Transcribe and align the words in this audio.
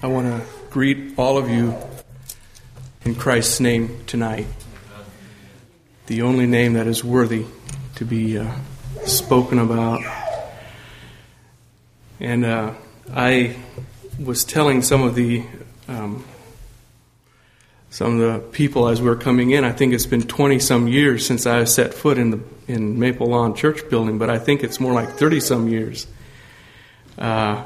I 0.00 0.06
want 0.06 0.28
to 0.28 0.46
greet 0.70 1.18
all 1.18 1.38
of 1.38 1.50
you 1.50 1.74
in 3.04 3.16
Christ's 3.16 3.58
name 3.58 4.04
tonight. 4.06 4.46
The 6.06 6.22
only 6.22 6.46
name 6.46 6.74
that 6.74 6.86
is 6.86 7.02
worthy 7.02 7.46
to 7.96 8.04
be 8.04 8.38
uh, 8.38 8.48
spoken 9.06 9.58
about. 9.58 10.00
And 12.20 12.44
uh, 12.44 12.74
I 13.12 13.56
was 14.22 14.44
telling 14.44 14.82
some 14.82 15.02
of 15.02 15.16
the 15.16 15.44
um, 15.88 16.24
some 17.90 18.20
of 18.20 18.32
the 18.32 18.48
people 18.50 18.86
as 18.86 19.02
we 19.02 19.08
are 19.08 19.16
coming 19.16 19.50
in. 19.50 19.64
I 19.64 19.72
think 19.72 19.94
it's 19.94 20.06
been 20.06 20.22
20 20.22 20.60
some 20.60 20.86
years 20.86 21.26
since 21.26 21.44
I 21.44 21.64
set 21.64 21.92
foot 21.92 22.18
in 22.18 22.30
the 22.30 22.40
in 22.68 23.00
Maple 23.00 23.26
Lawn 23.26 23.56
Church 23.56 23.80
building, 23.90 24.18
but 24.18 24.30
I 24.30 24.38
think 24.38 24.62
it's 24.62 24.78
more 24.78 24.92
like 24.92 25.14
30 25.14 25.40
some 25.40 25.68
years. 25.68 26.06
Uh, 27.18 27.64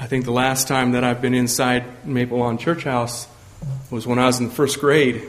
I 0.00 0.06
think 0.06 0.24
the 0.24 0.32
last 0.32 0.68
time 0.68 0.92
that 0.92 1.02
I've 1.02 1.20
been 1.20 1.34
inside 1.34 2.06
Maple 2.06 2.38
Lawn 2.38 2.56
Church 2.56 2.84
House 2.84 3.26
was 3.90 4.06
when 4.06 4.20
I 4.20 4.26
was 4.26 4.38
in 4.38 4.46
the 4.46 4.54
first 4.54 4.78
grade, 4.78 5.22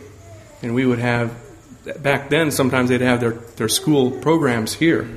and 0.61 0.75
we 0.75 0.85
would 0.85 0.99
have 0.99 1.35
back 2.03 2.29
then. 2.29 2.51
Sometimes 2.51 2.89
they'd 2.89 3.01
have 3.01 3.19
their 3.19 3.31
their 3.31 3.67
school 3.67 4.11
programs 4.11 4.73
here, 4.73 5.09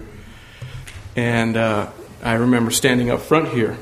and 1.16 1.58
uh, 1.58 1.91
I 2.22 2.34
remember 2.34 2.70
standing 2.70 3.10
up 3.10 3.20
front 3.20 3.48
here 3.48 3.77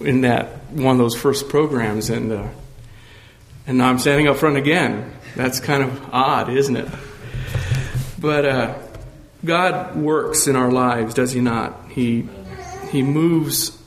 in 0.00 0.22
that 0.22 0.70
one 0.70 0.92
of 0.92 0.98
those 0.98 1.14
first 1.14 1.50
programs, 1.50 2.08
and 2.08 2.32
uh, 2.32 2.48
and 3.66 3.76
now 3.76 3.90
I'm 3.90 3.98
standing 3.98 4.28
up 4.28 4.38
front 4.38 4.56
again. 4.56 5.12
That's 5.36 5.60
kind 5.60 5.82
of 5.82 6.08
odd, 6.10 6.48
isn't 6.48 6.76
it? 6.76 6.88
But 8.18 8.46
uh, 8.46 8.78
God 9.44 9.94
works 9.94 10.46
in 10.46 10.56
our 10.56 10.70
lives, 10.70 11.12
does 11.12 11.32
He 11.32 11.42
not? 11.42 11.90
He 11.90 12.26
He 12.90 13.02
moves 13.02 13.77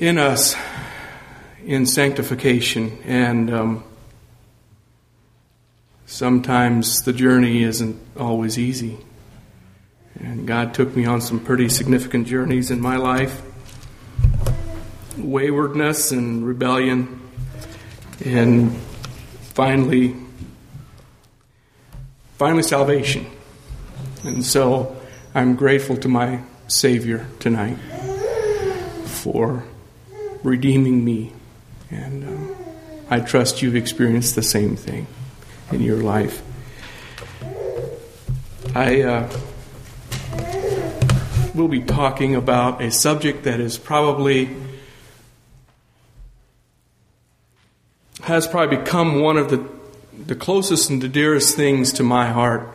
in 0.00 0.16
us 0.16 0.56
in 1.64 1.84
sanctification. 1.84 2.98
And 3.04 3.52
um, 3.52 3.84
sometimes 6.06 7.02
the 7.02 7.12
journey 7.12 7.62
isn't 7.62 8.00
always 8.18 8.58
easy. 8.58 8.96
And 10.18 10.46
God 10.46 10.74
took 10.74 10.96
me 10.96 11.04
on 11.04 11.20
some 11.20 11.38
pretty 11.38 11.68
significant 11.68 12.26
journeys 12.26 12.70
in 12.70 12.80
my 12.80 12.96
life 12.96 13.42
waywardness 15.18 16.12
and 16.12 16.46
rebellion. 16.46 17.20
And 18.24 18.74
finally, 19.54 20.16
finally, 22.38 22.62
salvation. 22.62 23.26
And 24.24 24.44
so 24.44 24.96
I'm 25.34 25.56
grateful 25.56 25.96
to 25.98 26.08
my 26.08 26.42
Savior 26.68 27.26
tonight 27.38 27.76
for 29.04 29.64
redeeming 30.42 31.04
me. 31.04 31.32
And 31.90 32.24
um, 32.24 32.56
I 33.08 33.20
trust 33.20 33.62
you've 33.62 33.76
experienced 33.76 34.34
the 34.34 34.42
same 34.42 34.76
thing 34.76 35.06
in 35.72 35.82
your 35.82 35.96
life. 35.96 36.42
I 38.74 39.02
uh, 39.02 39.30
will 41.54 41.68
be 41.68 41.80
talking 41.80 42.36
about 42.36 42.80
a 42.80 42.90
subject 42.90 43.44
that 43.44 43.58
is 43.58 43.76
probably 43.78 44.56
has 48.22 48.46
probably 48.46 48.76
become 48.76 49.20
one 49.20 49.36
of 49.36 49.50
the 49.50 49.66
the 50.26 50.36
closest 50.36 50.90
and 50.90 51.02
the 51.02 51.08
dearest 51.08 51.56
things 51.56 51.92
to 51.94 52.02
my 52.04 52.28
heart 52.28 52.68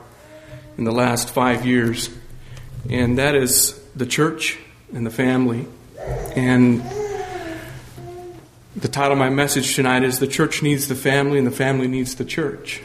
in 0.78 0.84
the 0.84 0.92
last 0.92 1.30
five 1.30 1.66
years, 1.66 2.10
and 2.90 3.18
that 3.18 3.36
is 3.36 3.80
the 3.96 4.06
church 4.06 4.60
and 4.94 5.06
the 5.06 5.12
family. 5.12 5.68
And 6.36 6.84
the 8.76 8.90
title 8.90 9.14
of 9.14 9.18
my 9.18 9.30
message 9.30 9.74
tonight 9.74 10.04
is 10.04 10.20
The 10.20 10.28
Church 10.28 10.62
Needs 10.62 10.90
the 10.90 10.96
Family 10.96 11.38
and 11.38 11.48
the 11.48 11.52
Family 11.52 11.88
Needs 11.88 12.16
the 12.16 12.26
Church. 12.26 12.82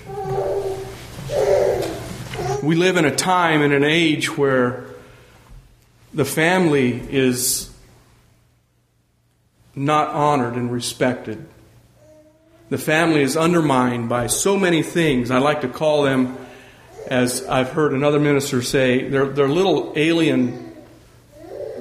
We 2.62 2.76
live 2.76 2.96
in 2.96 3.04
a 3.04 3.14
time 3.14 3.60
and 3.60 3.72
an 3.72 3.82
age 3.82 4.36
where 4.36 4.84
the 6.14 6.24
family 6.24 6.92
is 7.10 7.70
not 9.74 10.10
honored 10.10 10.54
and 10.54 10.70
respected. 10.70 11.44
The 12.68 12.78
family 12.78 13.22
is 13.22 13.36
undermined 13.36 14.08
by 14.08 14.28
so 14.28 14.56
many 14.56 14.84
things. 14.84 15.32
I 15.32 15.38
like 15.38 15.62
to 15.62 15.68
call 15.68 16.04
them, 16.04 16.38
as 17.08 17.44
I've 17.48 17.70
heard 17.70 17.94
another 17.94 18.20
minister 18.20 18.62
say, 18.62 19.08
they're, 19.08 19.26
they're 19.26 19.48
little 19.48 19.92
alien 19.96 20.72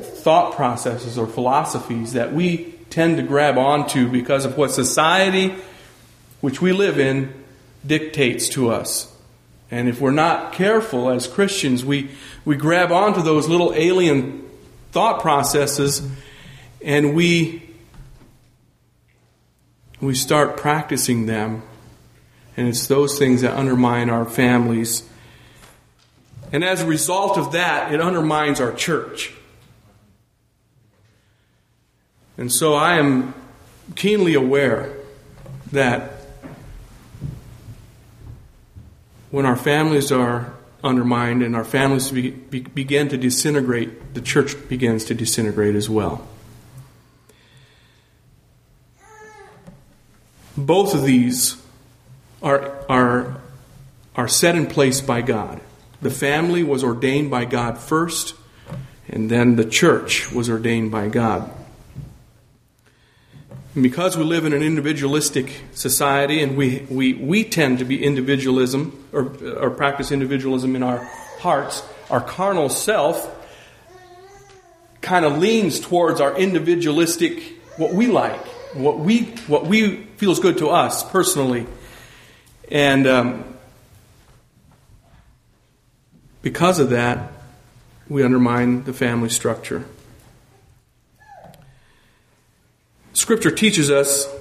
thought 0.02 0.56
processes 0.56 1.16
or 1.20 1.28
philosophies 1.28 2.14
that 2.14 2.34
we 2.34 2.79
tend 2.90 3.18
to 3.18 3.24
grab 3.24 3.58
onto 3.58 4.10
because 4.10 4.46
of 4.46 4.58
what 4.58 4.72
society, 4.72 5.56
which 6.42 6.62
we 6.62 6.72
live 6.72 7.00
in, 7.00 7.34
dictates 7.86 8.50
to 8.50 8.72
us. 8.72 9.14
And 9.72 9.88
if 9.88 10.02
we're 10.02 10.12
not 10.12 10.54
careful 10.54 11.10
as 11.10 11.28
Christians, 11.28 11.86
we, 11.86 12.10
we 12.44 12.56
grab 12.56 12.92
onto 12.92 13.22
those 13.22 13.48
little 13.48 13.74
alien 13.76 14.50
thought 14.92 15.22
processes 15.22 16.02
and 16.84 17.14
we, 17.14 17.70
we 20.02 20.16
start 20.16 20.58
practicing 20.58 21.28
them. 21.28 21.62
And 22.58 22.68
it's 22.68 22.88
those 22.88 23.20
things 23.20 23.42
that 23.42 23.56
undermine 23.56 24.10
our 24.10 24.26
families. 24.26 25.08
And 26.52 26.64
as 26.64 26.82
a 26.82 26.86
result 26.86 27.38
of 27.38 27.52
that, 27.52 27.94
it 27.94 28.02
undermines 28.02 28.60
our 28.60 28.74
church. 28.74 29.34
And 32.40 32.50
so 32.50 32.74
I 32.74 32.94
am 32.94 33.34
keenly 33.98 34.34
aware 34.34 34.96
that 35.74 36.14
when 39.30 39.46
our 39.46 39.58
families 39.58 40.10
are 40.10 40.54
undermined 40.82 41.44
and 41.44 41.54
our 41.54 41.66
families 41.66 42.12
be, 42.12 42.32
be, 42.32 42.62
begin 42.62 43.10
to 43.10 43.18
disintegrate, 43.18 44.14
the 44.14 44.22
church 44.22 44.56
begins 44.70 45.04
to 45.06 45.14
disintegrate 45.14 45.76
as 45.76 45.90
well. 45.90 46.26
Both 50.56 50.96
of 50.96 51.04
these 51.04 51.62
are, 52.42 52.74
are, 52.88 53.42
are 54.16 54.30
set 54.30 54.56
in 54.56 54.66
place 54.68 55.02
by 55.02 55.24
God. 55.24 55.60
The 56.02 56.10
family 56.10 56.64
was 56.64 56.86
ordained 56.86 57.30
by 57.30 57.44
God 57.44 57.78
first, 57.78 58.34
and 59.10 59.30
then 59.30 59.58
the 59.58 59.66
church 59.66 60.32
was 60.32 60.50
ordained 60.50 60.90
by 60.90 61.10
God. 61.10 61.52
And 63.80 63.84
because 63.86 64.18
we 64.18 64.26
live 64.26 64.44
in 64.44 64.52
an 64.52 64.62
individualistic 64.62 65.54
society 65.72 66.44
and 66.44 66.58
we, 66.58 66.86
we, 66.90 67.14
we 67.14 67.46
tend 67.46 67.80
to 67.80 67.86
be 67.86 68.04
individualism 68.04 69.08
or, 69.14 69.32
or 69.58 69.70
practice 69.70 70.12
individualism 70.12 70.76
in 70.76 70.84
our 70.84 70.98
hearts, 71.40 71.82
our 72.10 72.20
carnal 72.20 72.68
self 72.68 73.34
kind 75.00 75.24
of 75.24 75.38
leans 75.38 75.80
towards 75.80 76.20
our 76.20 76.38
individualistic, 76.38 77.42
what 77.78 77.94
we 77.94 78.08
like, 78.08 78.46
what 78.74 79.00
we, 79.00 79.22
what 79.48 79.66
we 79.66 80.04
feels 80.18 80.42
good 80.42 80.58
to 80.58 80.68
us 80.68 81.10
personally. 81.10 81.66
And 82.70 83.08
um, 83.08 83.46
because 86.42 86.82
of 86.82 86.90
that, 86.90 87.32
we 88.10 88.26
undermine 88.26 88.84
the 88.84 88.92
family 88.92 89.30
structure. 89.30 89.86
Scripture 93.20 93.52
teaches 93.52 93.92
us 93.92 94.34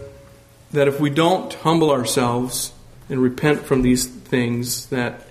that 0.71 0.87
if 0.87 1.01
we 1.01 1.11
don't 1.11 1.53
humble 1.53 1.91
ourselves 1.91 2.73
and 3.09 3.21
repent 3.21 3.67
from 3.67 3.83
these 3.83 4.07
things, 4.07 4.87
that 4.87 5.27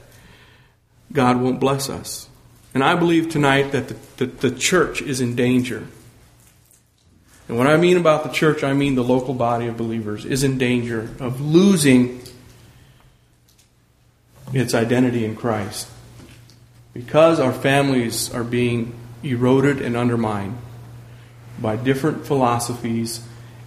God 1.14 1.40
won't 1.40 1.58
bless 1.58 1.90
us. 1.90 2.28
And 2.74 2.84
I 2.84 2.96
believe 2.96 3.30
tonight 3.30 3.72
that 3.72 4.18
the, 4.18 4.26
the, 4.26 4.52
church 4.52 5.02
is 5.02 5.22
in 5.22 5.38
danger. 5.38 5.88
And 7.48 7.58
what 7.58 7.68
I 7.68 7.78
mean 7.78 7.96
about 7.96 8.24
the 8.24 8.32
church, 8.32 8.66
I 8.66 8.74
mean 8.74 8.96
the 8.96 9.04
local 9.04 9.34
body 9.34 9.68
of 9.68 9.78
believers 9.78 10.26
is 10.26 10.44
in 10.44 10.58
danger 10.58 11.10
of 11.18 11.40
losing 11.40 12.22
its 14.52 14.74
identity 14.74 15.24
in 15.24 15.38
Christ. 15.38 15.88
Because 16.94 17.40
our 17.40 17.54
families 17.54 18.30
are 18.34 18.44
being 18.44 18.94
eroded 19.24 19.82
and 19.82 19.96
undermined 19.96 20.58
by 21.62 21.78
different 21.78 22.26
philosophies 22.26 23.22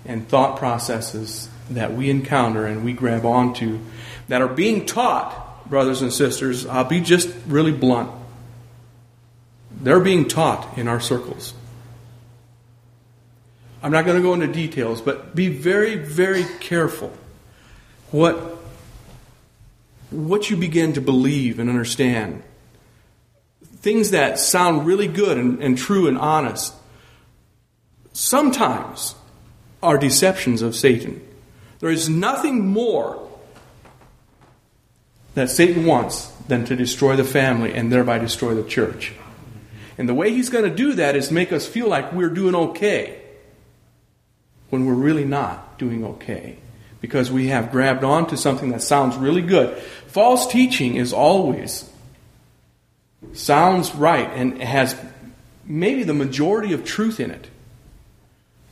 and 0.04 0.28
thought 0.28 0.58
processes 0.58 1.48
that 1.70 1.92
we 1.92 2.10
encounter 2.10 2.66
and 2.66 2.84
we 2.84 2.92
grab 2.92 3.24
onto 3.24 3.78
that 4.28 4.42
are 4.42 4.48
being 4.48 4.86
taught, 4.86 5.68
brothers 5.68 6.02
and 6.02 6.12
sisters. 6.12 6.66
I'll 6.66 6.84
be 6.84 7.00
just 7.00 7.28
really 7.46 7.72
blunt. 7.72 8.10
They're 9.70 10.00
being 10.00 10.28
taught 10.28 10.76
in 10.78 10.88
our 10.88 11.00
circles. 11.00 11.54
I'm 13.82 13.92
not 13.92 14.04
going 14.04 14.16
to 14.16 14.22
go 14.22 14.34
into 14.34 14.46
details, 14.46 15.00
but 15.00 15.34
be 15.34 15.48
very, 15.48 15.96
very 15.96 16.44
careful 16.60 17.12
what, 18.10 18.58
what 20.10 20.50
you 20.50 20.56
begin 20.56 20.92
to 20.94 21.00
believe 21.00 21.58
and 21.58 21.70
understand. 21.70 22.42
Things 23.76 24.10
that 24.10 24.38
sound 24.38 24.86
really 24.86 25.08
good 25.08 25.38
and, 25.38 25.62
and 25.62 25.78
true 25.78 26.08
and 26.08 26.18
honest 26.18 26.74
sometimes 28.12 29.14
are 29.82 29.98
deceptions 29.98 30.62
of 30.62 30.76
Satan. 30.76 31.26
There 31.80 31.90
is 31.90 32.08
nothing 32.08 32.66
more 32.66 33.28
that 35.34 35.50
Satan 35.50 35.86
wants 35.86 36.26
than 36.48 36.64
to 36.66 36.76
destroy 36.76 37.16
the 37.16 37.24
family 37.24 37.72
and 37.72 37.92
thereby 37.92 38.18
destroy 38.18 38.54
the 38.54 38.68
church. 38.68 39.12
And 39.96 40.08
the 40.08 40.14
way 40.14 40.32
he's 40.32 40.48
going 40.48 40.64
to 40.64 40.74
do 40.74 40.94
that 40.94 41.16
is 41.16 41.30
make 41.30 41.52
us 41.52 41.66
feel 41.66 41.88
like 41.88 42.12
we're 42.12 42.30
doing 42.30 42.54
okay 42.54 43.20
when 44.70 44.86
we're 44.86 44.94
really 44.94 45.24
not 45.24 45.78
doing 45.78 46.04
okay 46.04 46.56
because 47.00 47.30
we 47.30 47.48
have 47.48 47.70
grabbed 47.70 48.04
onto 48.04 48.36
something 48.36 48.70
that 48.70 48.82
sounds 48.82 49.16
really 49.16 49.42
good. 49.42 49.76
False 50.06 50.46
teaching 50.46 50.96
is 50.96 51.12
always 51.12 51.90
sounds 53.32 53.94
right 53.94 54.30
and 54.34 54.62
has 54.62 54.96
maybe 55.64 56.02
the 56.02 56.14
majority 56.14 56.72
of 56.72 56.84
truth 56.84 57.20
in 57.20 57.30
it, 57.30 57.49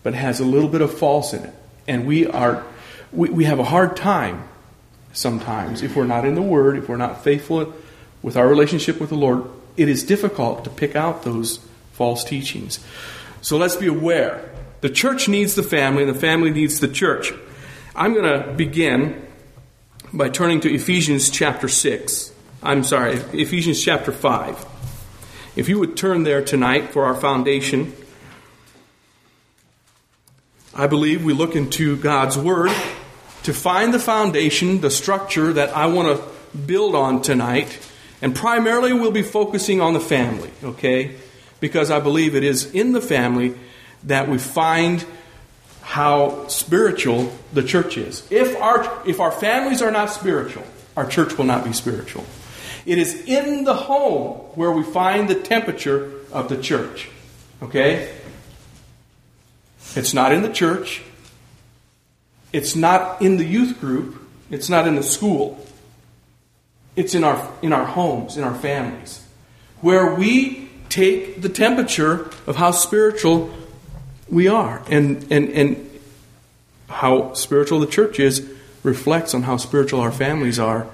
but 0.08 0.14
has 0.14 0.40
a 0.40 0.44
little 0.44 0.70
bit 0.70 0.80
of 0.80 0.90
false 0.98 1.34
in 1.34 1.44
it. 1.44 1.54
And 1.86 2.06
we 2.06 2.26
are 2.26 2.64
we, 3.12 3.28
we 3.28 3.44
have 3.44 3.58
a 3.58 3.64
hard 3.64 3.94
time 3.94 4.48
sometimes 5.12 5.82
if 5.82 5.96
we're 5.96 6.06
not 6.06 6.24
in 6.24 6.34
the 6.34 6.40
Word, 6.40 6.78
if 6.78 6.88
we're 6.88 6.96
not 6.96 7.22
faithful 7.22 7.74
with 8.22 8.34
our 8.34 8.48
relationship 8.48 9.00
with 9.00 9.10
the 9.10 9.16
Lord, 9.16 9.44
it 9.76 9.86
is 9.86 10.02
difficult 10.02 10.64
to 10.64 10.70
pick 10.70 10.96
out 10.96 11.24
those 11.24 11.58
false 11.92 12.24
teachings. 12.24 12.80
So 13.42 13.58
let's 13.58 13.76
be 13.76 13.86
aware. 13.86 14.50
The 14.80 14.88
church 14.88 15.28
needs 15.28 15.56
the 15.56 15.62
family, 15.62 16.04
and 16.04 16.14
the 16.14 16.18
family 16.18 16.52
needs 16.52 16.80
the 16.80 16.88
church. 16.88 17.30
I'm 17.94 18.14
going 18.14 18.32
to 18.32 18.54
begin 18.54 19.26
by 20.10 20.30
turning 20.30 20.62
to 20.62 20.72
Ephesians 20.72 21.28
chapter 21.28 21.68
6. 21.68 22.32
I'm 22.62 22.82
sorry, 22.82 23.16
Ephesians 23.34 23.84
chapter 23.84 24.12
5. 24.12 24.64
If 25.54 25.68
you 25.68 25.78
would 25.78 25.98
turn 25.98 26.22
there 26.22 26.42
tonight 26.42 26.92
for 26.92 27.04
our 27.04 27.14
foundation, 27.14 27.92
I 30.78 30.86
believe 30.86 31.24
we 31.24 31.32
look 31.32 31.56
into 31.56 31.96
God's 31.96 32.38
Word 32.38 32.70
to 33.42 33.52
find 33.52 33.92
the 33.92 33.98
foundation, 33.98 34.80
the 34.80 34.92
structure 34.92 35.52
that 35.54 35.76
I 35.76 35.86
want 35.86 36.16
to 36.16 36.56
build 36.56 36.94
on 36.94 37.20
tonight. 37.20 37.80
And 38.22 38.32
primarily 38.32 38.92
we'll 38.92 39.10
be 39.10 39.24
focusing 39.24 39.80
on 39.80 39.92
the 39.92 40.00
family, 40.00 40.52
okay? 40.62 41.16
Because 41.58 41.90
I 41.90 41.98
believe 41.98 42.36
it 42.36 42.44
is 42.44 42.72
in 42.72 42.92
the 42.92 43.00
family 43.00 43.56
that 44.04 44.28
we 44.28 44.38
find 44.38 45.04
how 45.82 46.46
spiritual 46.46 47.36
the 47.52 47.64
church 47.64 47.96
is. 47.96 48.24
If 48.30 48.54
our, 48.62 49.02
if 49.04 49.18
our 49.18 49.32
families 49.32 49.82
are 49.82 49.90
not 49.90 50.10
spiritual, 50.10 50.62
our 50.96 51.08
church 51.08 51.36
will 51.36 51.46
not 51.46 51.64
be 51.64 51.72
spiritual. 51.72 52.24
It 52.86 52.98
is 52.98 53.24
in 53.26 53.64
the 53.64 53.74
home 53.74 54.36
where 54.54 54.70
we 54.70 54.84
find 54.84 55.28
the 55.28 55.34
temperature 55.34 56.12
of 56.30 56.48
the 56.48 56.62
church. 56.62 57.08
Okay? 57.64 58.14
It's 59.98 60.14
not 60.14 60.32
in 60.32 60.42
the 60.42 60.52
church. 60.52 61.02
It's 62.52 62.76
not 62.76 63.20
in 63.20 63.36
the 63.36 63.44
youth 63.44 63.80
group. 63.80 64.22
It's 64.48 64.68
not 64.68 64.86
in 64.86 64.94
the 64.94 65.02
school. 65.02 65.66
It's 66.94 67.14
in 67.14 67.24
our, 67.24 67.52
in 67.62 67.72
our 67.72 67.84
homes, 67.84 68.36
in 68.36 68.44
our 68.44 68.54
families, 68.54 69.22
where 69.80 70.14
we 70.14 70.70
take 70.88 71.42
the 71.42 71.48
temperature 71.48 72.30
of 72.46 72.56
how 72.56 72.70
spiritual 72.70 73.52
we 74.28 74.46
are. 74.46 74.82
And, 74.88 75.26
and, 75.32 75.48
and 75.50 75.90
how 76.88 77.34
spiritual 77.34 77.80
the 77.80 77.86
church 77.86 78.20
is 78.20 78.48
reflects 78.82 79.34
on 79.34 79.42
how 79.42 79.56
spiritual 79.56 80.00
our 80.00 80.12
families 80.12 80.60
are 80.60 80.86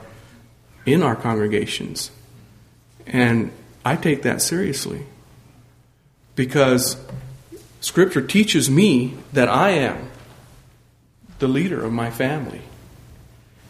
in 0.87 1.03
our 1.03 1.15
congregations. 1.15 2.11
And 3.07 3.53
I 3.85 3.97
take 3.97 4.23
that 4.23 4.41
seriously 4.41 5.05
because 6.35 6.97
Scripture 7.85 8.23
teaches 8.23 8.71
me 8.71 9.15
that 9.35 9.47
I 9.47 9.73
am 9.73 10.09
the 11.39 11.47
leader 11.47 11.85
of 11.85 11.93
my 11.93 12.11
family. 12.11 12.63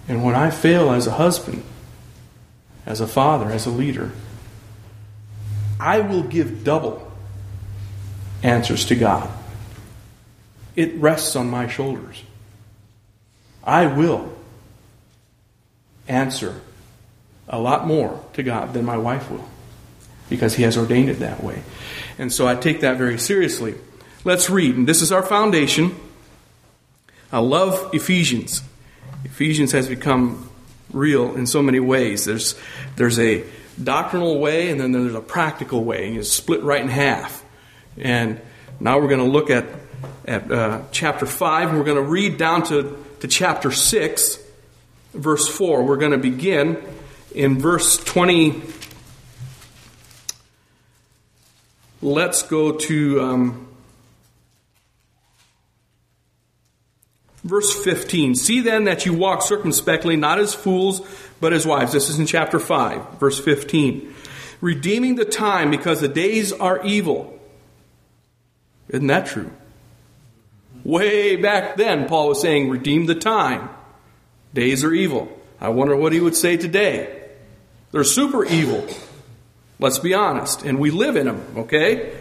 And 0.06 0.22
when 0.22 0.36
I 0.36 0.50
fail 0.50 0.92
as 0.92 1.08
a 1.08 1.12
husband, 1.12 1.64
as 2.86 3.00
a 3.00 3.08
father, 3.08 3.50
as 3.50 3.66
a 3.66 3.70
leader, 3.70 4.12
I 5.80 5.98
will 5.98 6.22
give 6.22 6.62
double 6.62 7.10
answers 8.44 8.84
to 8.84 8.94
God 8.94 9.28
it 10.76 10.94
rests 10.94 11.34
on 11.34 11.50
my 11.50 11.66
shoulders. 11.66 12.22
I 13.64 13.86
will 13.86 14.32
answer 16.06 16.60
a 17.48 17.58
lot 17.58 17.84
more 17.84 18.24
to 18.34 18.44
God 18.44 18.74
than 18.74 18.84
my 18.84 18.96
wife 18.96 19.28
will 19.28 19.48
because 20.28 20.54
He 20.54 20.62
has 20.62 20.76
ordained 20.76 21.10
it 21.10 21.18
that 21.18 21.42
way. 21.42 21.64
And 22.16 22.32
so 22.32 22.46
I 22.46 22.54
take 22.54 22.80
that 22.80 22.96
very 22.96 23.18
seriously. 23.18 23.74
Let's 24.24 24.50
read. 24.50 24.76
And 24.76 24.86
this 24.86 25.02
is 25.02 25.12
our 25.12 25.22
foundation. 25.22 25.94
I 27.30 27.38
love 27.38 27.94
Ephesians. 27.94 28.62
Ephesians 29.24 29.72
has 29.72 29.88
become 29.88 30.48
real 30.92 31.34
in 31.36 31.46
so 31.46 31.62
many 31.62 31.80
ways. 31.80 32.24
There's, 32.24 32.54
there's 32.96 33.18
a 33.18 33.44
doctrinal 33.82 34.38
way 34.38 34.70
and 34.70 34.80
then 34.80 34.92
there's 34.92 35.14
a 35.14 35.20
practical 35.20 35.84
way. 35.84 36.08
And 36.08 36.16
it's 36.18 36.30
split 36.30 36.62
right 36.62 36.80
in 36.80 36.88
half. 36.88 37.44
And 37.98 38.40
now 38.80 38.98
we're 38.98 39.08
going 39.08 39.24
to 39.24 39.30
look 39.30 39.50
at 39.50 39.66
at 40.26 40.50
uh, 40.50 40.82
chapter 40.90 41.26
5, 41.26 41.68
and 41.68 41.78
we're 41.78 41.84
going 41.84 42.02
to 42.02 42.10
read 42.10 42.38
down 42.38 42.64
to, 42.64 42.96
to 43.20 43.28
chapter 43.28 43.70
6, 43.70 44.38
verse 45.12 45.48
4. 45.48 45.82
We're 45.82 45.96
going 45.96 46.12
to 46.12 46.18
begin 46.18 46.82
in 47.34 47.58
verse 47.58 47.96
20. 47.98 48.62
Let's 52.00 52.42
go 52.42 52.72
to 52.72 53.20
um, 53.20 53.63
verse 57.44 57.84
15. 57.84 58.34
See 58.34 58.60
then 58.60 58.84
that 58.84 59.06
you 59.06 59.14
walk 59.14 59.42
circumspectly, 59.42 60.16
not 60.16 60.40
as 60.40 60.54
fools, 60.54 61.00
but 61.40 61.52
as 61.52 61.66
wives. 61.66 61.92
This 61.92 62.08
is 62.08 62.18
in 62.18 62.26
chapter 62.26 62.58
5, 62.58 63.20
verse 63.20 63.38
15. 63.38 64.12
Redeeming 64.60 65.14
the 65.16 65.24
time 65.24 65.70
because 65.70 66.00
the 66.00 66.08
days 66.08 66.52
are 66.52 66.82
evil. 66.84 67.38
Isn't 68.88 69.06
that 69.08 69.26
true? 69.26 69.50
Way 70.84 71.36
back 71.36 71.76
then, 71.76 72.08
Paul 72.08 72.28
was 72.28 72.40
saying, 72.40 72.68
redeem 72.68 73.06
the 73.06 73.14
time. 73.14 73.70
Days 74.52 74.84
are 74.84 74.92
evil. 74.92 75.28
I 75.60 75.68
wonder 75.68 75.96
what 75.96 76.12
he 76.12 76.20
would 76.20 76.36
say 76.36 76.56
today. 76.56 77.22
They're 77.90 78.04
super 78.04 78.44
evil. 78.44 78.86
Let's 79.78 79.98
be 79.98 80.14
honest. 80.14 80.62
And 80.62 80.78
we 80.78 80.90
live 80.90 81.16
in 81.16 81.26
them, 81.26 81.42
okay? 81.56 82.14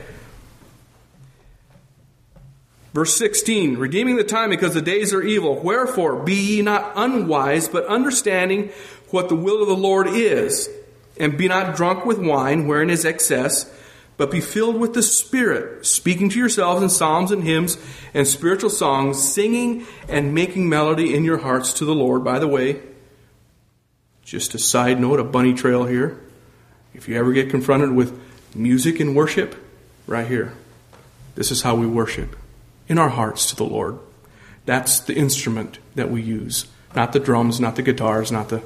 Verse 2.94 3.18
16, 3.18 3.78
redeeming 3.78 4.18
the 4.18 4.24
time 4.24 4.52
because 4.52 4.74
the 4.74 4.82
days 4.82 5.14
are 5.14 5.24
evil. 5.24 5.60
Wherefore, 5.60 6.24
be 6.24 6.36
ye 6.36 6.62
not 6.62 6.94
unwise, 6.96 7.68
but 7.68 7.86
understanding 7.88 8.72
what 9.10 9.30
the 9.30 9.36
will 9.36 9.62
of 9.62 9.68
the 9.68 9.76
Lord 9.76 10.08
is. 10.08 10.70
And 11.20 11.38
be 11.38 11.48
not 11.48 11.76
drunk 11.76 12.06
with 12.06 12.20
wine, 12.20 12.68
wherein 12.68 12.90
is 12.90 13.06
excess 13.06 13.72
but 14.18 14.32
be 14.32 14.42
filled 14.42 14.80
with 14.80 14.94
the 14.94 15.02
Spirit, 15.02 15.86
speaking 15.86 16.30
to 16.30 16.40
yourselves 16.40 16.84
in 16.84 16.90
psalms 16.90 17.32
and 17.32 17.44
hymns 17.44 17.78
and 18.14 18.28
spiritual 18.28 18.70
songs, 18.70 19.22
singing 19.22 19.86
and 20.08 20.34
making 20.34 20.70
melody 20.70 21.16
in 21.16 21.24
your 21.24 21.40
hearts 21.40 21.74
to 21.74 21.86
the 21.86 21.96
Lord. 21.96 22.24
By 22.24 22.40
the 22.40 22.48
way, 22.48 22.80
just 24.24 24.54
a 24.54 24.60
side 24.60 25.00
note, 25.00 25.20
a 25.20 25.24
bunny 25.24 25.54
trail 25.54 25.86
here. 25.86 26.20
If 26.94 27.08
you 27.08 27.18
ever 27.18 27.34
get 27.34 27.50
confronted 27.50 27.92
with 27.92 28.20
music 28.56 29.00
and 29.00 29.16
worship, 29.16 29.56
right 30.06 30.28
here, 30.28 30.54
this 31.36 31.50
is 31.50 31.64
how 31.64 31.76
we 31.76 31.88
worship 31.88 32.36
in 32.94 33.00
our 33.00 33.10
hearts 33.10 33.48
to 33.48 33.56
the 33.56 33.66
Lord. 33.66 33.98
That's 34.66 35.00
the 35.00 35.16
instrument 35.16 35.80
that 35.96 36.12
we 36.12 36.22
use, 36.22 36.68
not 36.96 37.12
the 37.12 37.20
drums, 37.20 37.60
not 37.60 37.76
the 37.76 37.82
guitars, 37.82 38.32
not 38.32 38.50
the 38.50 38.62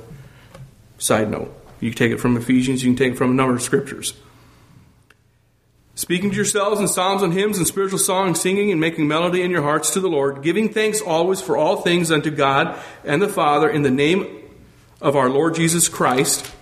side 0.98 1.32
note. 1.32 1.56
You 1.80 1.94
take 1.94 2.12
it 2.12 2.20
from 2.20 2.36
Ephesians, 2.36 2.84
you 2.84 2.92
can 2.92 2.98
take 2.98 3.14
it 3.14 3.18
from 3.18 3.32
a 3.32 3.34
number 3.34 3.56
of 3.56 3.62
scriptures 3.62 4.14
speaking 5.98 6.30
to 6.30 6.36
yourselves 6.36 6.80
in 6.80 6.88
psalms 6.88 7.24
and 7.24 7.34
hymns 7.34 7.58
and 7.58 7.66
spiritual 7.66 7.98
songs, 7.98 8.40
singing 8.40 8.72
and 8.72 8.80
making 8.80 9.08
melody 9.08 9.42
in 9.42 9.50
your 9.50 9.64
hearts 9.64 9.90
to 9.90 10.00
the 10.00 10.08
Lord, 10.08 10.44
giving 10.44 10.70
thanks 10.70 11.02
always 11.02 11.42
for 11.42 11.58
all 11.58 11.78
things 11.78 12.12
unto 12.12 12.30
God 12.30 12.80
and 13.04 13.20
the 13.20 13.28
Father 13.28 13.68
in 13.68 13.82
the 13.82 13.90
name 13.90 14.44
of 15.02 15.16
our 15.16 15.28
Lord 15.28 15.56
Jesus 15.56 15.90
Christ. 15.90 16.54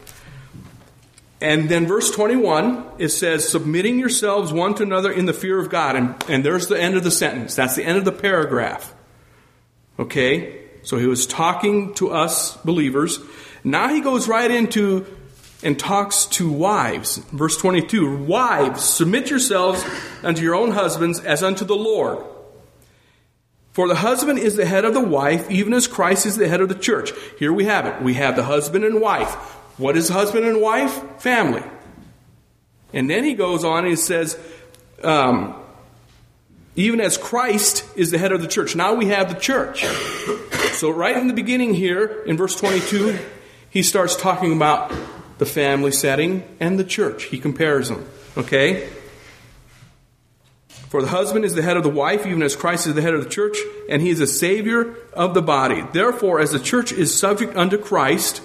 And 1.46 1.70
then 1.70 1.86
verse 1.86 2.10
21, 2.10 2.94
it 2.98 3.10
says, 3.10 3.48
submitting 3.48 4.00
yourselves 4.00 4.52
one 4.52 4.74
to 4.76 4.84
another 4.84 5.12
in 5.12 5.28
the 5.28 5.34
fear 5.34 5.60
of 5.60 5.70
God. 5.70 5.96
And, 5.96 6.16
and 6.28 6.44
there's 6.44 6.66
the 6.70 6.82
end 6.82 6.98
of 6.98 7.04
the 7.04 7.12
sentence. 7.12 7.54
That's 7.54 7.76
the 7.76 7.84
end 7.84 8.00
of 8.00 8.04
the 8.04 8.12
paragraph. 8.12 8.92
Okay? 10.00 10.64
So 10.82 10.98
he 10.98 11.06
was 11.06 11.28
talking 11.28 11.94
to 11.96 12.10
us 12.10 12.58
believers. 12.64 13.20
Now 13.64 13.90
he 13.90 14.02
goes 14.02 14.28
right 14.28 14.50
into 14.50 15.06
and 15.62 15.78
talks 15.78 16.26
to 16.28 16.52
wives. 16.52 17.18
Verse 17.18 17.58
22 17.58 18.24
Wives, 18.24 18.84
submit 18.84 19.30
yourselves 19.30 19.86
unto 20.24 20.42
your 20.42 20.56
own 20.56 20.72
husbands 20.72 21.20
as 21.20 21.44
unto 21.44 21.64
the 21.64 21.76
Lord. 21.76 22.26
For 23.72 23.88
the 23.88 23.94
husband 23.94 24.40
is 24.40 24.56
the 24.56 24.66
head 24.66 24.84
of 24.84 24.96
the 24.96 25.00
wife, 25.00 25.52
even 25.52 25.74
as 25.74 25.86
Christ 25.86 26.26
is 26.26 26.38
the 26.38 26.48
head 26.48 26.62
of 26.62 26.70
the 26.70 26.76
church. 26.76 27.12
Here 27.38 27.54
we 27.54 27.66
have 27.66 27.86
it. 27.86 28.02
We 28.02 28.16
have 28.16 28.36
the 28.36 28.46
husband 28.46 28.84
and 28.84 29.00
wife. 29.00 29.62
What 29.78 29.98
is 29.98 30.10
husband 30.10 30.46
and 30.46 30.62
wife? 30.62 31.22
Family. 31.22 31.64
And 32.94 33.10
then 33.10 33.24
he 33.24 33.34
goes 33.34 33.64
on 33.64 33.80
and 33.80 33.88
he 33.88 33.96
says, 33.96 34.40
um, 35.04 35.56
even 36.76 37.00
as 37.00 37.18
Christ 37.18 37.86
is 37.96 38.12
the 38.12 38.18
head 38.18 38.32
of 38.32 38.42
the 38.42 38.48
church. 38.48 38.76
Now 38.76 38.94
we 38.94 39.08
have 39.08 39.30
the 39.30 39.40
church. 39.40 39.86
So, 40.74 40.90
right 40.90 41.16
in 41.16 41.28
the 41.28 41.34
beginning 41.34 41.74
here, 41.74 42.24
in 42.26 42.36
verse 42.36 42.56
22, 42.60 43.18
he 43.70 43.82
starts 43.82 44.16
talking 44.16 44.54
about 44.54 44.94
the 45.38 45.46
family 45.46 45.92
setting 45.92 46.44
and 46.60 46.78
the 46.78 46.84
church. 46.84 47.26
He 47.26 47.40
compares 47.40 47.90
them. 47.90 48.06
Okay? 48.38 48.90
For 50.90 51.02
the 51.02 51.08
husband 51.08 51.46
is 51.46 51.56
the 51.56 51.62
head 51.62 51.78
of 51.78 51.84
the 51.84 51.90
wife, 51.90 52.26
even 52.26 52.44
as 52.44 52.56
Christ 52.56 52.88
is 52.88 52.94
the 52.94 53.02
head 53.02 53.14
of 53.14 53.24
the 53.24 53.30
church, 53.30 53.58
and 53.90 54.02
he 54.02 54.10
is 54.10 54.20
a 54.20 54.28
savior 54.28 54.96
of 55.14 55.34
the 55.34 55.42
body. 55.42 55.84
Therefore, 55.94 56.40
as 56.40 56.52
the 56.52 56.60
church 56.60 56.92
is 56.92 57.18
subject 57.18 57.56
unto 57.56 57.78
Christ, 57.78 58.42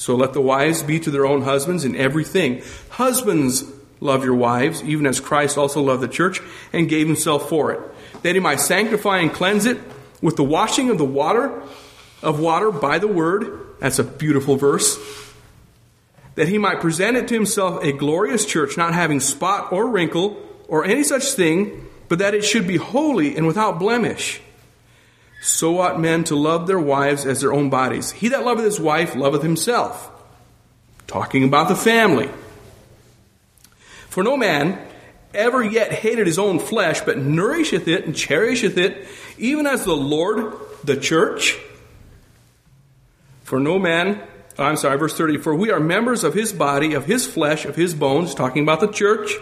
so 0.00 0.16
let 0.16 0.32
the 0.32 0.40
wives 0.40 0.82
be 0.82 0.98
to 0.98 1.10
their 1.10 1.26
own 1.26 1.42
husbands 1.42 1.84
in 1.84 1.94
everything. 1.94 2.62
Husbands, 2.88 3.64
love 4.00 4.24
your 4.24 4.34
wives, 4.34 4.82
even 4.82 5.04
as 5.04 5.20
Christ 5.20 5.58
also 5.58 5.82
loved 5.82 6.02
the 6.02 6.08
church 6.08 6.40
and 6.72 6.88
gave 6.88 7.06
himself 7.06 7.50
for 7.50 7.70
it, 7.70 7.80
that 8.22 8.34
he 8.34 8.40
might 8.40 8.60
sanctify 8.60 9.18
and 9.18 9.30
cleanse 9.30 9.66
it 9.66 9.78
with 10.22 10.36
the 10.36 10.42
washing 10.42 10.88
of 10.88 10.96
the 10.96 11.04
water 11.04 11.62
of 12.22 12.40
water 12.40 12.70
by 12.70 12.98
the 12.98 13.08
word. 13.08 13.60
That's 13.78 13.98
a 13.98 14.04
beautiful 14.04 14.56
verse. 14.56 14.98
That 16.34 16.48
he 16.48 16.56
might 16.56 16.80
present 16.80 17.18
it 17.18 17.28
to 17.28 17.34
himself 17.34 17.84
a 17.84 17.92
glorious 17.92 18.46
church, 18.46 18.78
not 18.78 18.94
having 18.94 19.20
spot 19.20 19.70
or 19.70 19.86
wrinkle 19.86 20.42
or 20.66 20.86
any 20.86 21.02
such 21.02 21.24
thing, 21.32 21.90
but 22.08 22.20
that 22.20 22.32
it 22.32 22.42
should 22.42 22.66
be 22.66 22.78
holy 22.78 23.36
and 23.36 23.46
without 23.46 23.78
blemish. 23.78 24.40
So 25.40 25.80
ought 25.80 25.98
men 25.98 26.24
to 26.24 26.36
love 26.36 26.66
their 26.66 26.78
wives 26.78 27.24
as 27.24 27.40
their 27.40 27.52
own 27.52 27.70
bodies. 27.70 28.12
He 28.12 28.28
that 28.28 28.44
loveth 28.44 28.64
his 28.64 28.78
wife 28.78 29.16
loveth 29.16 29.42
himself. 29.42 30.10
Talking 31.06 31.44
about 31.44 31.68
the 31.68 31.76
family. 31.76 32.28
For 34.08 34.22
no 34.22 34.36
man 34.36 34.78
ever 35.32 35.64
yet 35.64 35.92
hated 35.92 36.26
his 36.26 36.38
own 36.38 36.58
flesh, 36.58 37.00
but 37.00 37.16
nourisheth 37.16 37.88
it 37.88 38.04
and 38.04 38.14
cherisheth 38.14 38.76
it, 38.76 39.06
even 39.38 39.66
as 39.66 39.84
the 39.84 39.96
Lord 39.96 40.54
the 40.84 40.96
church. 40.96 41.58
For 43.44 43.58
no 43.58 43.78
man, 43.78 44.20
I'm 44.58 44.76
sorry, 44.76 44.98
verse 44.98 45.16
30, 45.16 45.38
for 45.38 45.54
we 45.54 45.70
are 45.70 45.80
members 45.80 46.22
of 46.22 46.34
his 46.34 46.52
body, 46.52 46.94
of 46.94 47.06
his 47.06 47.26
flesh, 47.26 47.64
of 47.64 47.76
his 47.76 47.94
bones, 47.94 48.34
talking 48.34 48.62
about 48.62 48.80
the 48.80 48.88
church. 48.88 49.32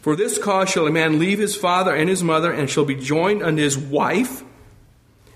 For 0.00 0.14
this 0.14 0.38
cause 0.38 0.70
shall 0.70 0.86
a 0.86 0.92
man 0.92 1.18
leave 1.18 1.38
his 1.38 1.56
father 1.56 1.94
and 1.94 2.08
his 2.08 2.22
mother, 2.22 2.52
and 2.52 2.70
shall 2.70 2.84
be 2.84 2.94
joined 2.94 3.42
unto 3.42 3.62
his 3.62 3.76
wife, 3.76 4.44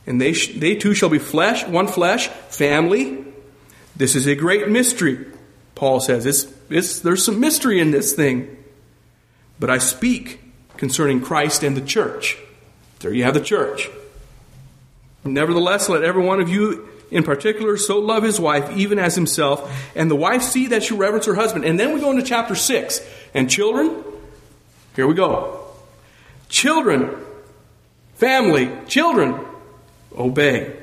and 0.06 0.21
they, 0.21 0.32
sh- 0.32 0.54
they 0.54 0.75
two 0.75 0.94
shall 0.94 1.09
be 1.09 1.18
flesh, 1.18 1.66
one 1.66 1.88
flesh, 1.88 2.28
family. 2.28 3.25
This 3.97 4.14
is 4.14 4.26
a 4.26 4.35
great 4.35 4.68
mystery, 4.68 5.26
Paul 5.75 6.00
says. 6.00 6.26
It's, 6.26 6.52
it's, 6.71 7.00
there's 7.00 7.25
some 7.25 7.40
mystery 7.40 7.80
in 7.80 7.90
this 7.90 8.14
thing. 8.14 8.56
But 9.61 9.71
I 9.71 9.78
speak 9.78 10.40
concerning 10.76 11.21
Christ 11.21 11.62
and 11.62 11.76
the 11.76 11.80
church. 11.80 12.37
There 13.00 13.12
you 13.12 13.25
have 13.25 13.35
the 13.35 13.40
church. 13.40 13.88
Nevertheless, 15.25 15.88
let 15.88 16.02
every 16.02 16.25
one 16.25 16.40
of 16.40 16.49
you 16.49 16.88
in 17.12 17.23
particular 17.23 17.76
so 17.76 17.99
love 17.99 18.23
his 18.23 18.40
wife 18.40 18.75
even 18.76 18.99
as 18.99 19.14
himself, 19.14 19.71
and 19.94 20.11
the 20.11 20.16
wife 20.16 20.42
see 20.42 20.68
that 20.68 20.82
she 20.82 20.94
reverence 20.94 21.26
her 21.26 21.35
husband. 21.35 21.64
And 21.64 21.78
then 21.78 21.92
we 21.92 22.00
go 22.00 22.11
into 22.11 22.23
chapter 22.23 22.54
6. 22.54 23.00
And 23.35 23.49
children, 23.49 24.02
here 24.97 25.06
we 25.06 25.14
go. 25.14 25.64
Children, 26.49 27.14
family, 28.14 28.71
children, 28.88 29.38
obey 30.19 30.76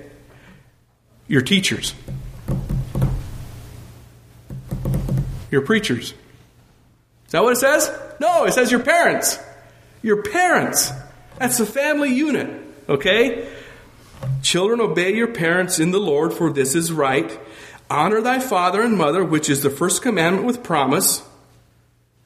your 1.28 1.42
teachers, 1.42 1.94
your 5.52 5.62
preachers. 5.62 6.14
Is 7.26 7.32
that 7.32 7.44
what 7.44 7.54
it 7.54 7.60
says? 7.60 7.92
No, 8.20 8.46
it 8.46 8.54
says 8.54 8.72
your 8.72 8.82
parents. 8.82 9.38
Your 10.02 10.24
parents. 10.24 10.92
That's 11.38 11.58
the 11.58 11.66
family 11.66 12.14
unit. 12.14 12.50
Okay? 12.88 13.48
Children, 14.42 14.82
obey 14.82 15.14
your 15.14 15.28
parents 15.28 15.80
in 15.80 15.92
the 15.92 16.00
Lord, 16.00 16.34
for 16.34 16.52
this 16.52 16.76
is 16.76 16.92
right. 16.92 17.40
Honor 17.90 18.22
thy 18.22 18.40
father 18.40 18.82
and 18.82 18.98
mother, 18.98 19.24
which 19.24 19.50
is 19.50 19.62
the 19.62 19.70
first 19.70 20.02
commandment 20.02 20.46
with 20.46 20.64
promise. 20.64 21.20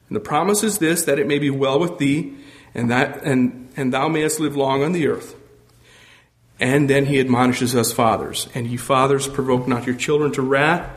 And 0.08 0.16
the 0.16 0.20
promise 0.20 0.62
is 0.62 0.78
this, 0.78 1.04
that 1.04 1.18
it 1.18 1.26
may 1.26 1.38
be 1.38 1.50
well 1.50 1.78
with 1.78 1.98
thee, 1.98 2.34
and 2.74 2.90
that 2.90 3.22
and, 3.22 3.70
and 3.76 3.92
thou 3.92 4.08
mayest 4.08 4.40
live 4.40 4.56
long 4.56 4.82
on 4.82 4.92
the 4.92 5.06
earth. 5.06 5.36
And 6.64 6.88
then 6.88 7.04
he 7.04 7.20
admonishes 7.20 7.76
us 7.76 7.92
fathers. 7.92 8.48
And 8.54 8.66
ye 8.66 8.78
fathers, 8.78 9.28
provoke 9.28 9.68
not 9.68 9.84
your 9.84 9.94
children 9.94 10.32
to 10.32 10.40
wrath, 10.40 10.90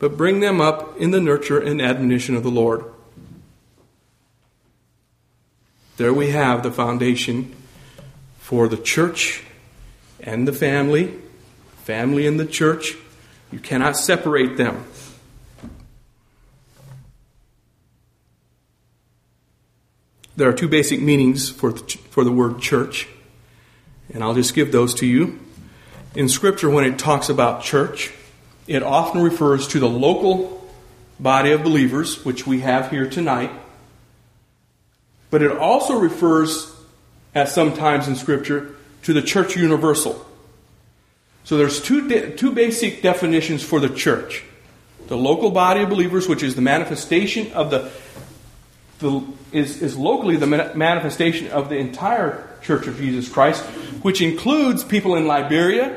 but 0.00 0.16
bring 0.16 0.40
them 0.40 0.60
up 0.60 0.96
in 0.96 1.12
the 1.12 1.20
nurture 1.20 1.60
and 1.60 1.80
admonition 1.80 2.34
of 2.34 2.42
the 2.42 2.50
Lord. 2.50 2.84
There 5.96 6.12
we 6.12 6.30
have 6.30 6.64
the 6.64 6.72
foundation 6.72 7.54
for 8.40 8.66
the 8.66 8.76
church 8.76 9.44
and 10.18 10.48
the 10.48 10.52
family, 10.52 11.14
family 11.84 12.26
and 12.26 12.40
the 12.40 12.44
church. 12.44 12.96
You 13.52 13.60
cannot 13.60 13.96
separate 13.96 14.56
them. 14.56 14.84
There 20.36 20.48
are 20.48 20.52
two 20.52 20.68
basic 20.68 21.00
meanings 21.00 21.48
for 21.48 21.70
the, 21.72 21.80
for 22.10 22.24
the 22.24 22.32
word 22.32 22.60
church, 22.60 23.06
and 24.12 24.22
I'll 24.22 24.34
just 24.34 24.54
give 24.54 24.72
those 24.72 24.94
to 24.94 25.06
you. 25.06 25.38
In 26.14 26.28
Scripture, 26.28 26.68
when 26.68 26.84
it 26.84 26.98
talks 26.98 27.28
about 27.28 27.62
church, 27.62 28.12
it 28.66 28.82
often 28.82 29.22
refers 29.22 29.68
to 29.68 29.80
the 29.80 29.88
local 29.88 30.68
body 31.18 31.52
of 31.52 31.62
believers, 31.62 32.24
which 32.24 32.46
we 32.46 32.60
have 32.60 32.90
here 32.90 33.08
tonight 33.08 33.50
but 35.30 35.42
it 35.42 35.56
also 35.56 35.98
refers, 35.98 36.74
at 37.34 37.48
some 37.48 37.72
times 37.72 38.08
in 38.08 38.16
Scripture, 38.16 38.74
to 39.04 39.12
the 39.12 39.22
church 39.22 39.56
universal. 39.56 40.26
So 41.44 41.56
there's 41.56 41.80
two, 41.80 42.08
de- 42.08 42.36
two 42.36 42.52
basic 42.52 43.00
definitions 43.00 43.62
for 43.62 43.80
the 43.80 43.88
church. 43.88 44.44
The 45.06 45.16
local 45.16 45.50
body 45.50 45.82
of 45.82 45.88
believers, 45.88 46.28
which 46.28 46.42
is 46.42 46.56
the 46.56 46.60
manifestation 46.60 47.52
of 47.52 47.70
the, 47.70 47.90
the 48.98 49.24
is, 49.52 49.80
is 49.82 49.96
locally 49.96 50.36
the 50.36 50.46
manifestation 50.46 51.48
of 51.48 51.68
the 51.68 51.76
entire 51.76 52.48
Church 52.62 52.86
of 52.86 52.96
Jesus 52.96 53.28
Christ, 53.28 53.62
which 54.02 54.20
includes 54.20 54.84
people 54.84 55.16
in 55.16 55.26
Liberia, 55.26 55.96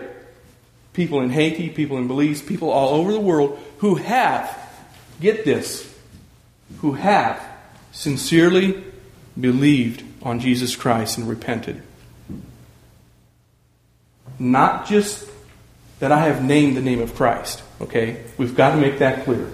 people 0.94 1.22
in 1.22 1.30
Haiti, 1.30 1.70
people 1.70 1.98
in 1.98 2.08
Belize, 2.08 2.42
people 2.42 2.70
all 2.70 2.90
over 2.90 3.12
the 3.12 3.20
world 3.20 3.60
who 3.80 3.96
have, 3.96 4.58
get 5.20 5.46
this, 5.46 5.92
who 6.80 6.94
have 6.94 7.42
sincerely 7.92 8.84
believed 9.40 10.04
on 10.22 10.40
Jesus 10.40 10.76
Christ 10.76 11.18
and 11.18 11.28
repented. 11.28 11.82
Not 14.40 14.88
just 14.88 15.30
that 16.00 16.12
I 16.12 16.26
have 16.26 16.44
named 16.44 16.76
the 16.76 16.82
name 16.82 17.02
of 17.02 17.16
Christ, 17.16 17.64
okay? 17.80 18.24
We've 18.38 18.56
got 18.56 18.72
to 18.72 18.78
make 18.78 19.00
that 19.00 19.26
clear. 19.26 19.48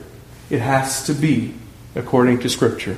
It 0.49 0.59
has 0.59 1.05
to 1.05 1.13
be 1.13 1.53
according 1.95 2.39
to 2.39 2.49
Scripture. 2.49 2.97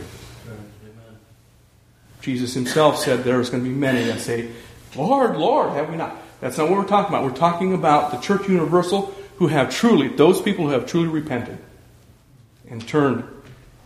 Jesus 2.21 2.53
himself 2.53 2.97
said 2.97 3.23
there's 3.23 3.49
going 3.49 3.63
to 3.63 3.69
be 3.69 3.75
many 3.75 4.03
that 4.05 4.19
say, 4.19 4.49
Lord, 4.95 5.37
Lord, 5.37 5.71
have 5.73 5.89
we 5.89 5.97
not? 5.97 6.15
That's 6.39 6.57
not 6.57 6.69
what 6.69 6.79
we're 6.79 6.87
talking 6.87 7.13
about. 7.13 7.23
We're 7.23 7.37
talking 7.37 7.73
about 7.73 8.11
the 8.11 8.17
church 8.17 8.47
universal 8.47 9.13
who 9.37 9.47
have 9.47 9.73
truly, 9.73 10.07
those 10.07 10.41
people 10.41 10.65
who 10.65 10.71
have 10.71 10.85
truly 10.85 11.07
repented 11.07 11.57
and 12.69 12.85
turned 12.87 13.23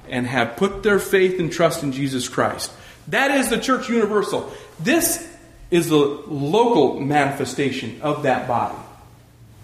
and 0.10 0.28
have 0.28 0.58
put 0.58 0.84
their 0.84 1.00
faith 1.00 1.40
and 1.40 1.52
trust 1.52 1.84
in 1.84 1.92
Jesus 1.92 2.28
Christ. 2.30 2.72
That 3.08 3.32
is 3.32 3.50
the 3.50 3.60
church 3.60 3.90
universal. 3.90 4.52
This 4.80 5.32
is 5.72 5.90
the 5.90 5.98
local 5.98 7.00
manifestation 7.00 8.02
of 8.02 8.24
that 8.24 8.48
body. 8.48 8.78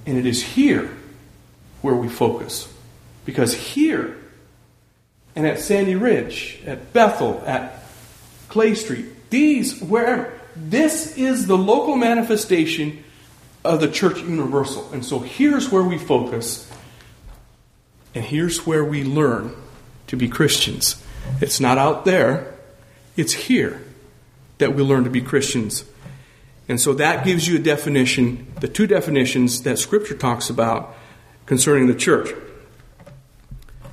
And 0.06 0.18
it 0.18 0.26
is 0.26 0.42
here 0.42 0.90
where 1.82 1.96
we 1.96 2.10
focus. 2.10 2.72
Because 3.26 3.54
here, 3.54 4.18
and 5.36 5.46
at 5.46 5.60
Sandy 5.60 5.96
Ridge, 5.96 6.60
at 6.66 6.92
Bethel, 6.94 7.44
at 7.46 7.81
Clay 8.52 8.76
Street, 8.76 9.30
these, 9.30 9.82
wherever, 9.82 10.34
this 10.56 11.18
is 11.18 11.48
the 11.48 11.58
local 11.58 11.96
manifestation 11.96 13.02
of 13.64 13.80
the 13.80 13.88
church 13.88 14.20
universal. 14.20 14.92
And 14.92 15.06
so 15.06 15.20
here's 15.20 15.72
where 15.72 15.84
we 15.84 15.98
focus, 15.98 16.70
and 18.14 18.26
here's 18.26 18.68
where 18.68 18.84
we 18.84 19.06
learn 19.06 19.56
to 20.08 20.18
be 20.18 20.28
Christians. 20.28 21.02
It's 21.40 21.62
not 21.62 21.78
out 21.78 22.04
there, 22.04 22.54
it's 23.16 23.32
here 23.32 23.82
that 24.58 24.76
we 24.76 24.84
learn 24.84 25.06
to 25.06 25.10
be 25.10 25.22
Christians. 25.22 25.86
And 26.68 26.80
so 26.80 26.94
that 26.96 27.24
gives 27.24 27.48
you 27.48 27.56
a 27.56 27.62
definition, 27.62 28.52
the 28.60 28.68
two 28.68 28.86
definitions 28.86 29.64
that 29.64 29.80
Scripture 29.80 30.16
talks 30.16 30.50
about 30.50 30.94
concerning 31.46 31.88
the 31.88 31.96
church. 31.96 32.30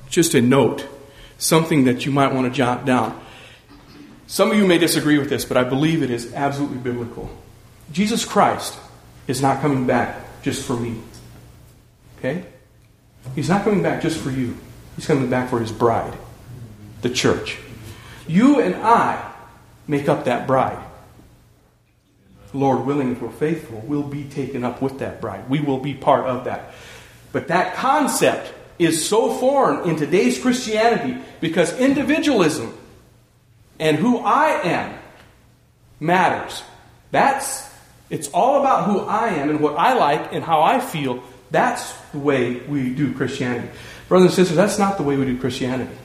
Just 0.09 0.33
a 0.33 0.41
note, 0.41 0.85
something 1.37 1.85
that 1.85 2.05
you 2.05 2.11
might 2.11 2.33
want 2.33 2.45
to 2.45 2.51
jot 2.51 2.83
down. 2.83 3.19
Some 4.29 4.51
of 4.51 4.57
you 4.57 4.67
may 4.67 4.77
disagree 4.77 5.17
with 5.17 5.27
this, 5.27 5.43
but 5.43 5.57
I 5.57 5.63
believe 5.63 6.03
it 6.03 6.11
is 6.11 6.35
absolutely 6.35 6.77
biblical. 6.77 7.31
Jesus 7.91 8.25
Christ 8.25 8.77
is 9.25 9.41
not 9.41 9.59
coming 9.59 9.87
back 9.87 10.43
just 10.43 10.63
for 10.63 10.75
me. 10.75 11.01
Okay? 12.19 12.45
He's 13.33 13.49
not 13.49 13.63
coming 13.63 13.81
back 13.81 14.03
just 14.03 14.19
for 14.19 14.29
you. 14.29 14.55
He's 14.95 15.07
coming 15.07 15.31
back 15.31 15.49
for 15.49 15.59
his 15.59 15.71
bride, 15.71 16.15
the 17.01 17.09
church. 17.09 17.57
You 18.27 18.59
and 18.59 18.75
I 18.75 19.33
make 19.87 20.07
up 20.07 20.25
that 20.25 20.45
bride. 20.45 20.77
Lord 22.53 22.85
willing, 22.85 23.13
if 23.13 23.23
we're 23.23 23.31
faithful, 23.31 23.81
we'll 23.83 24.03
be 24.03 24.25
taken 24.25 24.63
up 24.63 24.79
with 24.79 24.99
that 24.99 25.21
bride. 25.21 25.49
We 25.49 25.59
will 25.59 25.79
be 25.79 25.95
part 25.95 26.27
of 26.27 26.43
that. 26.43 26.75
But 27.31 27.47
that 27.47 27.73
concept 27.77 28.53
is 28.77 29.09
so 29.09 29.33
foreign 29.33 29.89
in 29.89 29.95
today's 29.95 30.39
Christianity 30.39 31.19
because 31.41 31.75
individualism 31.79 32.75
and 33.79 33.97
who 33.97 34.19
I 34.19 34.61
am 34.63 34.99
matters. 35.99 36.63
That's 37.11 37.67
it's 38.09 38.27
all 38.29 38.59
about 38.59 38.85
who 38.85 39.01
I 39.01 39.29
am 39.29 39.49
and 39.49 39.59
what 39.59 39.77
I 39.77 39.93
like 39.93 40.33
and 40.33 40.43
how 40.43 40.61
I 40.61 40.79
feel. 40.79 41.23
That's 41.51 41.93
the 42.11 42.19
way 42.19 42.55
we 42.55 42.89
do 42.93 43.13
Christianity. 43.13 43.69
Brothers 44.07 44.27
and 44.27 44.35
sisters, 44.35 44.57
that's 44.57 44.79
not 44.79 44.97
the 44.97 45.03
way 45.03 45.15
we 45.15 45.25
do 45.25 45.39
Christianity. 45.39 45.95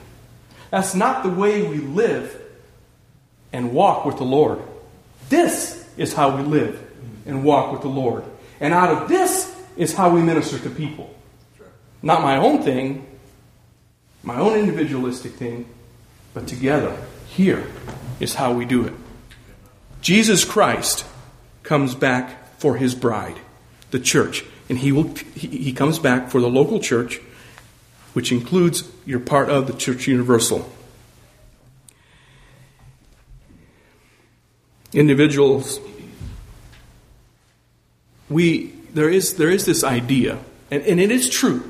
That's 0.69 0.93
not 0.93 1.23
the 1.23 1.29
way 1.29 1.67
we 1.67 1.77
live 1.77 2.41
and 3.51 3.73
walk 3.73 4.05
with 4.05 4.17
the 4.17 4.23
Lord. 4.23 4.61
This 5.29 5.83
is 5.97 6.13
how 6.13 6.37
we 6.37 6.43
live 6.43 6.81
and 7.25 7.43
walk 7.43 7.71
with 7.71 7.81
the 7.81 7.87
Lord. 7.87 8.23
And 8.59 8.73
out 8.73 8.89
of 8.89 9.09
this 9.09 9.53
is 9.75 9.93
how 9.93 10.09
we 10.09 10.21
minister 10.21 10.59
to 10.59 10.69
people. 10.69 11.13
Not 12.03 12.21
my 12.21 12.37
own 12.37 12.61
thing, 12.61 13.07
my 14.21 14.37
own 14.37 14.59
individualistic 14.59 15.33
thing, 15.33 15.67
but 16.33 16.47
together. 16.47 16.95
Here 17.35 17.67
is 18.21 18.35
how 18.35 18.53
we 18.53 18.63
do 18.63 18.85
it. 18.85 18.93
Jesus 20.01 20.45
Christ 20.45 21.05
comes 21.63 21.93
back 21.93 22.57
for 22.59 22.77
his 22.77 22.95
bride, 22.95 23.37
the 23.91 23.99
church. 23.99 24.45
And 24.69 24.77
he, 24.77 24.93
will, 24.93 25.13
he, 25.35 25.73
comes 25.73 25.99
back 25.99 26.29
for 26.29 26.39
the 26.39 26.47
local 26.47 26.79
church, 26.79 27.19
which 28.13 28.31
includes 28.31 28.89
you're 29.05 29.19
part 29.19 29.49
of 29.49 29.67
the 29.67 29.73
Church 29.73 30.07
Universal. 30.07 30.71
Individuals, 34.93 35.79
we, 38.29 38.67
there, 38.93 39.09
is, 39.09 39.35
there 39.35 39.49
is 39.49 39.65
this 39.65 39.83
idea, 39.83 40.39
and, 40.71 40.81
and 40.83 40.99
it 41.01 41.11
is 41.11 41.29
true. 41.29 41.69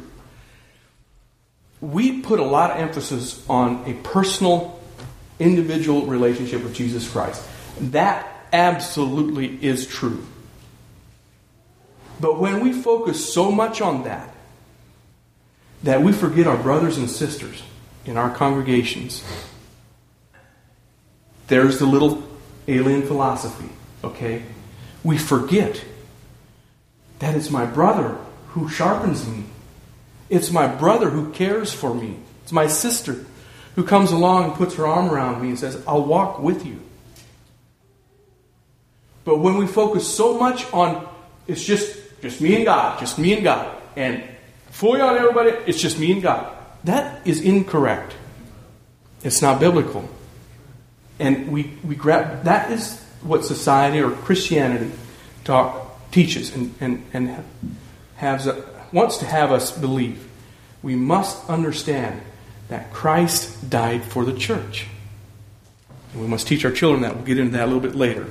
We 1.81 2.21
put 2.21 2.39
a 2.39 2.45
lot 2.45 2.71
of 2.71 2.77
emphasis 2.77 3.43
on 3.49 3.83
a 3.89 3.93
personal, 3.95 4.74
individual 5.39 6.05
relationship 6.05 6.63
with 6.63 6.73
Jesus 6.73 7.09
Christ. 7.09 7.43
That 7.79 8.27
absolutely 8.53 9.63
is 9.63 9.85
true. 9.85 10.25
But 12.19 12.39
when 12.39 12.61
we 12.61 12.71
focus 12.71 13.33
so 13.33 13.51
much 13.51 13.81
on 13.81 14.03
that, 14.03 14.33
that 15.83 16.01
we 16.01 16.13
forget 16.13 16.47
our 16.47 16.57
brothers 16.57 16.97
and 16.97 17.09
sisters 17.09 17.61
in 18.05 18.17
our 18.17 18.33
congregations, 18.33 19.23
there's 21.47 21.79
the 21.79 21.85
little 21.85 22.23
alien 22.67 23.03
philosophy, 23.03 23.69
okay? 24.03 24.43
We 25.03 25.17
forget 25.17 25.83
that 27.19 27.35
it's 27.35 27.51
my 27.51 27.65
brother 27.65 28.17
who 28.49 28.69
sharpens 28.69 29.27
me. 29.27 29.43
It's 30.29 30.49
my 30.49 30.67
brother 30.67 31.09
who 31.09 31.31
cares 31.31 31.73
for 31.73 31.93
me. 31.93 32.17
It's 32.43 32.51
my 32.51 32.67
sister 32.67 33.25
who 33.75 33.83
comes 33.83 34.11
along 34.11 34.45
and 34.45 34.53
puts 34.53 34.75
her 34.75 34.87
arm 34.87 35.09
around 35.09 35.41
me 35.41 35.49
and 35.49 35.59
says, 35.59 35.81
I'll 35.87 36.03
walk 36.03 36.39
with 36.39 36.65
you. 36.65 36.81
But 39.23 39.39
when 39.39 39.57
we 39.57 39.67
focus 39.67 40.07
so 40.13 40.37
much 40.37 40.71
on 40.71 41.07
it's 41.47 41.63
just 41.63 41.97
just 42.21 42.41
me 42.41 42.55
and 42.55 42.65
God, 42.65 42.99
just 42.99 43.19
me 43.19 43.33
and 43.33 43.43
God, 43.43 43.75
and 43.95 44.23
fully 44.71 45.01
on 45.01 45.17
everybody, 45.17 45.51
it's 45.67 45.79
just 45.79 45.99
me 45.99 46.11
and 46.11 46.21
God. 46.21 46.55
That 46.83 47.25
is 47.27 47.41
incorrect. 47.41 48.13
It's 49.23 49.41
not 49.41 49.59
biblical. 49.59 50.07
And 51.19 51.51
we, 51.51 51.73
we 51.83 51.95
grab 51.95 52.43
that 52.43 52.71
is 52.71 53.01
what 53.21 53.45
society 53.45 53.99
or 53.99 54.11
Christianity 54.11 54.91
talk, 55.43 56.11
teaches 56.11 56.53
and, 56.55 56.73
and, 56.79 57.03
and 57.13 57.43
has 58.17 58.47
a, 58.47 58.63
wants 58.91 59.17
to 59.17 59.25
have 59.25 59.51
us 59.51 59.71
believe. 59.71 60.27
We 60.83 60.95
must 60.95 61.49
understand 61.49 62.21
that 62.69 62.91
Christ 62.91 63.69
died 63.69 64.03
for 64.03 64.25
the 64.25 64.33
church. 64.33 64.87
And 66.13 66.21
we 66.21 66.27
must 66.27 66.47
teach 66.47 66.65
our 66.65 66.71
children 66.71 67.01
that. 67.03 67.15
We'll 67.15 67.25
get 67.25 67.37
into 67.37 67.57
that 67.57 67.63
a 67.63 67.67
little 67.67 67.81
bit 67.81 67.95
later. 67.95 68.27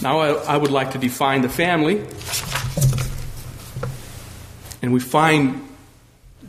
Now, 0.00 0.20
I, 0.20 0.54
I 0.54 0.56
would 0.56 0.70
like 0.70 0.92
to 0.92 0.98
define 0.98 1.42
the 1.42 1.48
family. 1.48 2.04
And 4.80 4.92
we 4.92 5.00
find 5.00 5.68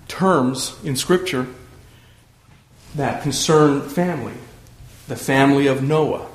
terms 0.08 0.76
in 0.84 0.96
Scripture 0.96 1.48
that 2.96 3.24
concern 3.24 3.90
family. 3.90 4.34
The 5.08 5.16
family 5.16 5.68
of 5.68 5.82
Noah. 5.84 6.28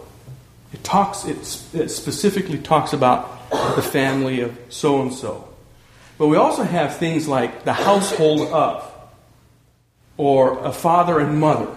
It 0.72 0.82
talks. 0.82 1.24
It, 1.24 1.36
it 1.72 1.88
specifically 1.88 2.58
talks 2.58 2.92
about 2.92 3.48
the 3.76 3.82
family 3.82 4.40
of 4.40 4.58
so 4.68 5.00
and 5.00 5.12
so. 5.12 5.48
But 6.16 6.28
we 6.28 6.36
also 6.36 6.62
have 6.62 6.96
things 6.96 7.26
like 7.26 7.64
the 7.64 7.72
household 7.72 8.48
of, 8.52 8.90
or 10.16 10.64
a 10.64 10.72
father 10.72 11.18
and 11.18 11.40
mother, 11.40 11.68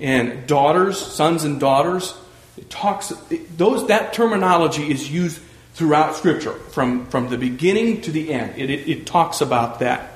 and 0.00 0.46
daughters, 0.46 0.98
sons 0.98 1.44
and 1.44 1.58
daughters, 1.58 2.14
it 2.56 2.70
talks 2.70 3.12
it, 3.30 3.58
those 3.58 3.88
that 3.88 4.12
terminology 4.12 4.90
is 4.90 5.10
used 5.10 5.40
throughout 5.74 6.14
Scripture 6.14 6.52
from 6.52 7.06
from 7.06 7.28
the 7.28 7.38
beginning 7.38 8.00
to 8.02 8.12
the 8.12 8.32
end. 8.32 8.56
It, 8.56 8.70
it, 8.70 8.88
it 8.88 9.06
talks 9.06 9.40
about 9.40 9.80
that, 9.80 10.12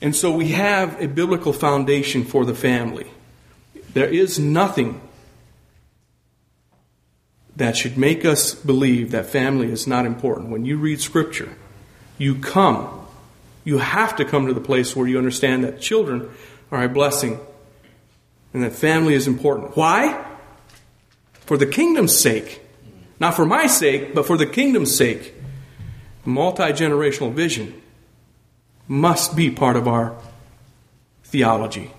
and 0.00 0.14
so 0.14 0.30
we 0.30 0.48
have 0.48 1.00
a 1.02 1.08
biblical 1.08 1.52
foundation 1.52 2.24
for 2.24 2.44
the 2.44 2.54
family. 2.54 3.10
There 3.92 4.08
is 4.08 4.38
nothing 4.38 5.00
that 7.60 7.76
should 7.76 7.96
make 7.96 8.24
us 8.24 8.54
believe 8.54 9.12
that 9.12 9.26
family 9.26 9.70
is 9.70 9.86
not 9.86 10.04
important. 10.04 10.50
When 10.50 10.64
you 10.64 10.76
read 10.76 11.00
Scripture, 11.00 11.54
you 12.18 12.34
come, 12.34 13.06
you 13.62 13.78
have 13.78 14.16
to 14.16 14.24
come 14.24 14.48
to 14.48 14.52
the 14.54 14.60
place 14.60 14.96
where 14.96 15.06
you 15.06 15.16
understand 15.16 15.64
that 15.64 15.80
children 15.80 16.28
are 16.72 16.82
a 16.82 16.88
blessing 16.88 17.38
and 18.52 18.64
that 18.64 18.72
family 18.72 19.14
is 19.14 19.26
important. 19.26 19.76
Why? 19.76 20.26
for 21.50 21.56
the 21.56 21.66
kingdom's 21.66 22.16
sake. 22.16 22.62
Not 23.18 23.34
for 23.34 23.44
my 23.44 23.66
sake, 23.66 24.14
but 24.14 24.24
for 24.24 24.36
the 24.36 24.46
kingdom's 24.46 24.96
sake. 24.96 25.34
Multi 26.24 26.62
generational 26.62 27.32
vision 27.32 27.74
must 28.86 29.34
be 29.34 29.50
part 29.50 29.74
of 29.74 29.88
our 29.88 30.16
theology, 31.24 31.90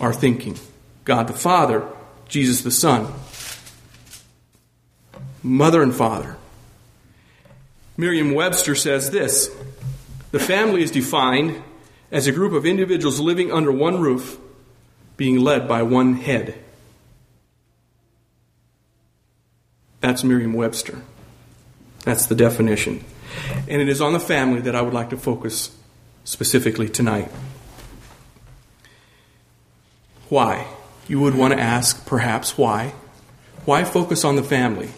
our 0.00 0.14
thinking. 0.14 0.58
God 1.04 1.26
the 1.26 1.34
Father, 1.34 1.86
Jesus 2.28 2.62
the 2.62 2.70
Son, 2.70 3.12
mother 5.42 5.82
and 5.82 5.94
father. 5.94 6.36
Merriam 7.96 8.32
Webster 8.32 8.74
says 8.74 9.10
this 9.10 9.50
The 10.30 10.40
family 10.40 10.82
is 10.82 10.90
defined 10.90 11.62
as 12.10 12.26
a 12.26 12.32
group 12.32 12.52
of 12.52 12.66
individuals 12.66 13.20
living 13.20 13.52
under 13.52 13.72
one 13.72 14.00
roof, 14.00 14.38
being 15.16 15.40
led 15.40 15.68
by 15.68 15.82
one 15.82 16.14
head. 16.14 16.58
That's 20.00 20.24
Merriam 20.24 20.52
Webster. 20.52 21.00
That's 22.04 22.26
the 22.26 22.34
definition. 22.34 23.04
And 23.68 23.80
it 23.80 23.88
is 23.88 24.00
on 24.00 24.12
the 24.12 24.20
family 24.20 24.60
that 24.62 24.74
I 24.74 24.82
would 24.82 24.92
like 24.92 25.10
to 25.10 25.16
focus 25.16 25.74
specifically 26.24 26.88
tonight. 26.88 27.30
Why? 30.28 30.66
You 31.08 31.20
would 31.20 31.34
want 31.34 31.54
to 31.54 31.60
ask, 31.60 32.04
perhaps, 32.06 32.58
why? 32.58 32.94
Why 33.64 33.84
focus 33.84 34.24
on 34.24 34.36
the 34.36 34.42
family? 34.42 34.90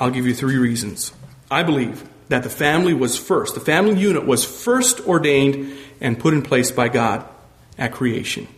I'll 0.00 0.10
give 0.10 0.26
you 0.26 0.34
three 0.34 0.56
reasons. 0.56 1.12
I 1.50 1.62
believe 1.62 2.08
that 2.30 2.42
the 2.42 2.50
family 2.50 2.94
was 2.94 3.18
first, 3.18 3.54
the 3.54 3.60
family 3.60 4.00
unit 4.00 4.24
was 4.24 4.44
first 4.44 5.00
ordained 5.00 5.76
and 6.00 6.18
put 6.18 6.32
in 6.32 6.40
place 6.40 6.70
by 6.70 6.88
God 6.88 7.28
at 7.76 7.92
creation. 7.92 8.48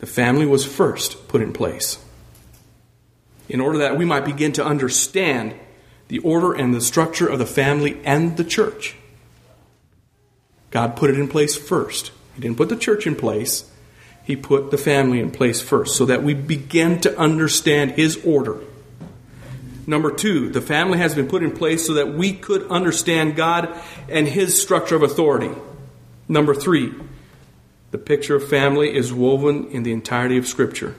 The 0.00 0.06
family 0.06 0.44
was 0.44 0.66
first 0.66 1.28
put 1.28 1.40
in 1.40 1.52
place 1.52 2.04
in 3.48 3.60
order 3.60 3.78
that 3.78 3.96
we 3.96 4.04
might 4.04 4.24
begin 4.24 4.52
to 4.54 4.64
understand 4.64 5.54
the 6.08 6.18
order 6.20 6.52
and 6.52 6.74
the 6.74 6.80
structure 6.80 7.28
of 7.28 7.38
the 7.38 7.46
family 7.46 8.00
and 8.04 8.36
the 8.36 8.44
church. 8.44 8.96
God 10.70 10.96
put 10.96 11.10
it 11.10 11.18
in 11.18 11.28
place 11.28 11.56
first. 11.56 12.10
He 12.34 12.40
didn't 12.40 12.56
put 12.56 12.70
the 12.70 12.76
church 12.76 13.06
in 13.06 13.14
place, 13.14 13.70
He 14.24 14.34
put 14.34 14.70
the 14.72 14.78
family 14.78 15.20
in 15.20 15.30
place 15.30 15.60
first 15.60 15.96
so 15.96 16.06
that 16.06 16.24
we 16.24 16.34
begin 16.34 17.00
to 17.02 17.16
understand 17.16 17.92
His 17.92 18.24
order. 18.24 18.58
Number 19.86 20.12
two, 20.12 20.48
the 20.48 20.60
family 20.60 20.98
has 20.98 21.14
been 21.14 21.26
put 21.26 21.42
in 21.42 21.50
place 21.50 21.86
so 21.86 21.94
that 21.94 22.14
we 22.14 22.32
could 22.32 22.70
understand 22.70 23.36
God 23.36 23.74
and 24.08 24.28
His 24.28 24.60
structure 24.60 24.94
of 24.94 25.02
authority. 25.02 25.50
Number 26.28 26.54
three, 26.54 26.94
the 27.90 27.98
picture 27.98 28.36
of 28.36 28.48
family 28.48 28.94
is 28.94 29.12
woven 29.12 29.68
in 29.70 29.82
the 29.82 29.92
entirety 29.92 30.38
of 30.38 30.46
Scripture. 30.46 30.94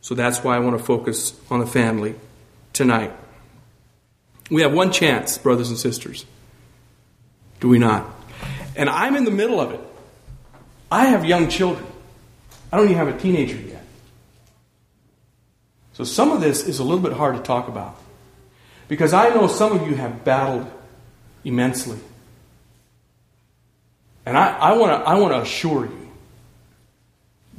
So 0.00 0.14
that's 0.14 0.44
why 0.44 0.54
I 0.54 0.60
want 0.60 0.78
to 0.78 0.84
focus 0.84 1.38
on 1.50 1.58
the 1.58 1.66
family 1.66 2.14
tonight. 2.72 3.12
We 4.50 4.62
have 4.62 4.72
one 4.72 4.92
chance, 4.92 5.36
brothers 5.36 5.68
and 5.68 5.76
sisters. 5.76 6.24
Do 7.58 7.68
we 7.68 7.80
not? 7.80 8.08
And 8.76 8.88
I'm 8.88 9.16
in 9.16 9.24
the 9.24 9.32
middle 9.32 9.60
of 9.60 9.72
it. 9.72 9.80
I 10.92 11.06
have 11.06 11.24
young 11.24 11.48
children. 11.48 11.84
I 12.70 12.76
don't 12.76 12.86
even 12.86 12.98
have 12.98 13.08
a 13.08 13.18
teenager 13.18 13.56
yet. 13.56 13.75
So 15.96 16.04
some 16.04 16.30
of 16.30 16.42
this 16.42 16.66
is 16.66 16.78
a 16.78 16.84
little 16.84 17.02
bit 17.02 17.14
hard 17.14 17.36
to 17.36 17.42
talk 17.42 17.68
about. 17.68 17.96
Because 18.86 19.14
I 19.14 19.30
know 19.30 19.46
some 19.46 19.72
of 19.72 19.88
you 19.88 19.94
have 19.94 20.26
battled 20.26 20.70
immensely. 21.42 21.98
And 24.26 24.36
I, 24.36 24.58
I 24.58 24.72
want 24.74 25.32
to 25.32 25.40
assure 25.40 25.86
you 25.86 26.10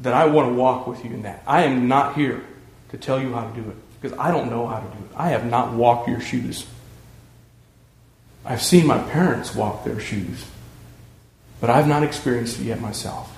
that 0.01 0.13
I 0.13 0.27
want 0.27 0.49
to 0.49 0.53
walk 0.53 0.85
with 0.85 1.03
you 1.03 1.09
in 1.09 1.23
that. 1.23 1.41
I 1.47 1.63
am 1.63 1.87
not 1.87 2.13
here 2.13 2.45
to 2.89 2.97
tell 2.97 3.19
you 3.19 3.33
how 3.33 3.49
to 3.49 3.59
do 3.59 3.67
it 3.71 3.75
because 3.99 4.15
I 4.19 4.29
don't 4.29 4.51
know 4.51 4.67
how 4.67 4.81
to 4.81 4.85
do 4.85 5.03
it. 5.03 5.11
I 5.15 5.29
have 5.29 5.49
not 5.49 5.73
walked 5.73 6.07
your 6.07 6.21
shoes. 6.21 6.67
I've 8.45 8.61
seen 8.61 8.85
my 8.85 8.99
parents 8.99 9.55
walk 9.55 9.83
their 9.83 9.99
shoes, 9.99 10.45
but 11.59 11.71
I've 11.71 11.87
not 11.87 12.03
experienced 12.03 12.59
it 12.59 12.65
yet 12.65 12.81
myself. 12.81 13.35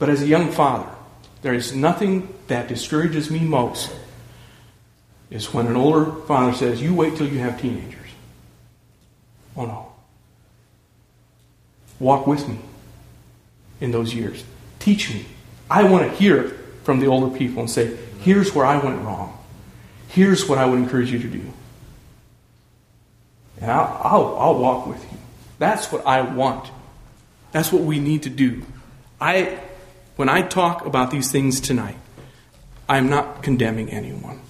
But 0.00 0.08
as 0.10 0.22
a 0.22 0.26
young 0.26 0.50
father, 0.50 0.90
there 1.42 1.54
is 1.54 1.74
nothing 1.74 2.32
that 2.48 2.68
discourages 2.68 3.30
me 3.30 3.40
most 3.40 3.94
is 5.30 5.52
when 5.52 5.66
an 5.66 5.76
older 5.76 6.12
father 6.22 6.52
says, 6.52 6.80
You 6.80 6.94
wait 6.94 7.16
till 7.16 7.28
you 7.28 7.38
have 7.38 7.60
teenagers. 7.60 8.10
Oh 9.56 9.66
no. 9.66 9.92
Walk 11.98 12.26
with 12.26 12.48
me 12.48 12.58
in 13.80 13.90
those 13.90 14.14
years. 14.14 14.44
Teach 14.78 15.12
me. 15.12 15.24
I 15.70 15.84
want 15.84 16.10
to 16.10 16.16
hear 16.16 16.50
from 16.84 17.00
the 17.00 17.06
older 17.06 17.36
people 17.36 17.60
and 17.60 17.70
say, 17.70 17.96
Here's 18.20 18.54
where 18.54 18.66
I 18.66 18.78
went 18.78 19.02
wrong. 19.02 19.36
Here's 20.08 20.48
what 20.48 20.58
I 20.58 20.66
would 20.66 20.78
encourage 20.78 21.10
you 21.10 21.18
to 21.18 21.28
do. 21.28 21.52
And 23.60 23.70
I'll, 23.70 24.00
I'll, 24.02 24.38
I'll 24.38 24.58
walk 24.58 24.86
with 24.86 25.02
you. 25.10 25.18
That's 25.58 25.90
what 25.90 26.06
I 26.06 26.20
want. 26.20 26.70
That's 27.52 27.72
what 27.72 27.82
we 27.82 27.98
need 27.98 28.24
to 28.24 28.30
do. 28.30 28.62
I, 29.20 29.58
when 30.16 30.28
I 30.28 30.42
talk 30.42 30.84
about 30.84 31.10
these 31.10 31.30
things 31.30 31.60
tonight, 31.60 31.98
I'm 32.88 33.08
not 33.08 33.42
condemning 33.42 33.90
anyone. 33.90 34.40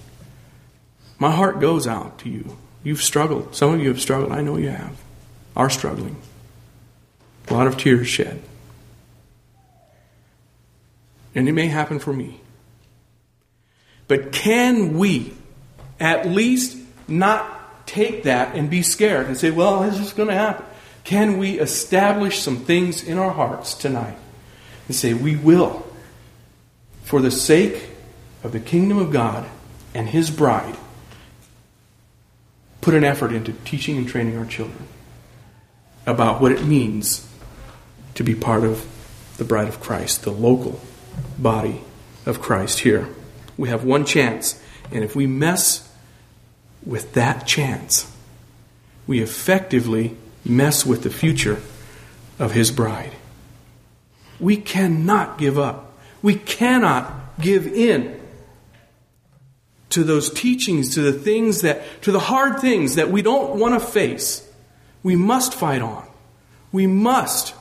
My 1.19 1.31
heart 1.31 1.59
goes 1.59 1.85
out 1.87 2.19
to 2.19 2.29
you. 2.29 2.57
You've 2.83 3.01
struggled. 3.01 3.55
Some 3.55 3.73
of 3.73 3.81
you 3.81 3.89
have 3.89 3.99
struggled. 3.99 4.31
I 4.31 4.41
know 4.41 4.57
you 4.57 4.69
have. 4.69 4.97
Are 5.55 5.69
struggling. 5.69 6.15
A 7.49 7.53
lot 7.53 7.67
of 7.67 7.77
tears 7.77 8.07
shed. 8.07 8.41
And 11.35 11.49
it 11.49 11.51
may 11.51 11.67
happen 11.67 11.99
for 11.99 12.13
me. 12.13 12.41
But 14.07 14.31
can 14.31 14.97
we 14.97 15.33
at 15.99 16.27
least 16.27 16.77
not 17.07 17.85
take 17.87 18.23
that 18.23 18.55
and 18.55 18.69
be 18.69 18.81
scared 18.81 19.27
and 19.27 19.37
say, 19.37 19.51
well, 19.51 19.81
this 19.81 19.99
is 19.99 20.13
going 20.13 20.29
to 20.29 20.35
happen? 20.35 20.65
Can 21.03 21.37
we 21.37 21.59
establish 21.59 22.39
some 22.39 22.57
things 22.57 23.03
in 23.03 23.17
our 23.17 23.31
hearts 23.31 23.73
tonight 23.73 24.17
and 24.87 24.95
say, 24.95 25.13
we 25.13 25.35
will, 25.35 25.85
for 27.03 27.21
the 27.21 27.31
sake 27.31 27.89
of 28.43 28.51
the 28.51 28.59
kingdom 28.59 28.97
of 28.97 29.11
God 29.11 29.47
and 29.93 30.09
His 30.09 30.31
bride, 30.31 30.77
put 32.81 32.93
an 32.93 33.03
effort 33.03 33.33
into 33.33 33.51
teaching 33.51 33.97
and 33.97 34.07
training 34.07 34.37
our 34.37 34.45
children 34.45 34.87
about 36.05 36.41
what 36.41 36.51
it 36.51 36.63
means 36.63 37.27
to 38.15 38.23
be 38.23 38.33
part 38.33 38.63
of 38.63 38.85
the 39.37 39.43
bride 39.43 39.67
of 39.67 39.81
Christ, 39.81 40.23
the 40.23 40.31
local 40.31 40.79
body 41.37 41.81
of 42.25 42.41
Christ 42.41 42.79
here. 42.79 43.09
We 43.57 43.69
have 43.69 43.83
one 43.83 44.05
chance, 44.05 44.61
and 44.91 45.03
if 45.03 45.15
we 45.15 45.27
mess 45.27 45.91
with 46.85 47.13
that 47.13 47.45
chance, 47.45 48.11
we 49.05 49.21
effectively 49.21 50.15
mess 50.45 50.85
with 50.85 51.03
the 51.03 51.09
future 51.09 51.61
of 52.39 52.53
His 52.53 52.71
bride. 52.71 53.11
We 54.39 54.57
cannot 54.57 55.37
give 55.37 55.57
up. 55.57 55.97
We 56.21 56.35
cannot 56.35 57.39
give 57.39 57.67
in 57.67 58.19
to 59.89 60.03
those 60.03 60.29
teachings, 60.29 60.95
to 60.95 61.01
the 61.01 61.13
things 61.13 61.61
that, 61.61 62.01
to 62.03 62.11
the 62.11 62.19
hard 62.19 62.59
things 62.59 62.95
that 62.95 63.09
we 63.09 63.21
don't 63.21 63.59
want 63.59 63.73
to 63.73 63.79
face. 63.79 64.47
We 65.01 65.15
must 65.15 65.53
fight 65.53 65.81
on. 65.81 66.07
We 66.71 66.87
must 66.87 67.55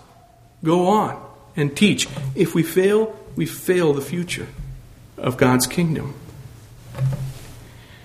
go 0.65 0.89
on 0.89 1.23
and 1.57 1.77
teach. 1.77 2.09
If 2.35 2.55
we 2.55 2.63
fail, 2.63 3.17
we 3.37 3.47
fail 3.47 3.93
the 3.93 4.01
future 4.01 4.49
of 5.17 5.37
God's 5.37 5.67
kingdom. 5.67 6.15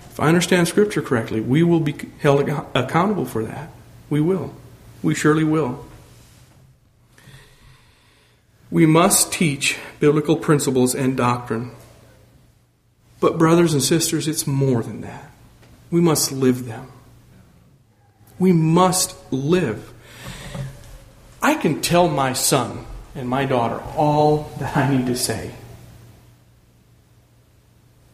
If 0.09 0.19
I 0.19 0.27
understand 0.27 0.67
Scripture 0.67 1.01
correctly, 1.01 1.41
we 1.41 1.63
will 1.63 1.79
be 1.79 1.95
held 2.19 2.47
accountable 2.75 3.25
for 3.25 3.43
that. 3.43 3.69
We 4.09 4.21
will. 4.21 4.53
We 5.01 5.15
surely 5.15 5.43
will. 5.43 5.85
We 8.71 8.85
must 8.85 9.31
teach 9.31 9.77
biblical 9.99 10.37
principles 10.37 10.95
and 10.95 11.15
doctrine 11.15 11.71
but, 13.21 13.37
brothers 13.37 13.73
and 13.73 13.83
sisters, 13.83 14.27
it's 14.27 14.47
more 14.47 14.81
than 14.81 15.01
that. 15.01 15.31
We 15.91 16.01
must 16.01 16.31
live 16.31 16.65
them. 16.65 16.91
We 18.39 18.51
must 18.51 19.15
live. 19.31 19.93
I 21.39 21.53
can 21.53 21.81
tell 21.81 22.09
my 22.09 22.33
son 22.33 22.83
and 23.13 23.29
my 23.29 23.45
daughter 23.45 23.79
all 23.95 24.51
that 24.57 24.75
I 24.75 24.89
need 24.89 25.05
to 25.05 25.15
say. 25.15 25.51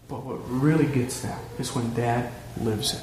But 0.09 0.25
what 0.25 0.39
really 0.49 0.85
gets 0.85 1.21
them 1.21 1.39
is 1.57 1.73
when 1.73 1.93
dad 1.93 2.29
lives 2.59 2.93
it. 2.93 3.01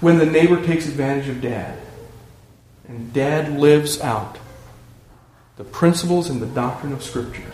When 0.00 0.18
the 0.18 0.26
neighbor 0.26 0.64
takes 0.64 0.88
advantage 0.88 1.28
of 1.28 1.42
dad 1.42 1.78
and 2.88 3.12
dad 3.12 3.58
lives 3.58 4.00
out 4.00 4.38
the 5.56 5.64
principles 5.64 6.28
and 6.28 6.40
the 6.40 6.46
doctrine 6.46 6.92
of 6.92 7.02
Scripture 7.02 7.52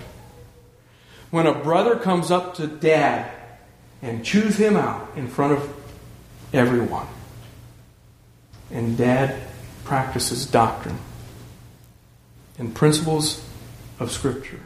when 1.31 1.47
a 1.47 1.55
brother 1.55 1.97
comes 1.97 2.31
up 2.31 2.55
to 2.55 2.67
dad 2.67 3.31
and 4.03 4.25
chews 4.25 4.57
him 4.57 4.77
out 4.77 5.09
in 5.17 5.29
front 5.29 5.53
of 5.53 5.75
everyone. 6.53 7.07
And 8.71 8.97
dad 8.97 9.41
practices 9.85 10.47
doctrine 10.47 10.99
and 12.59 12.75
principles 12.75 13.45
of 13.99 14.11
Scripture. 14.11 14.61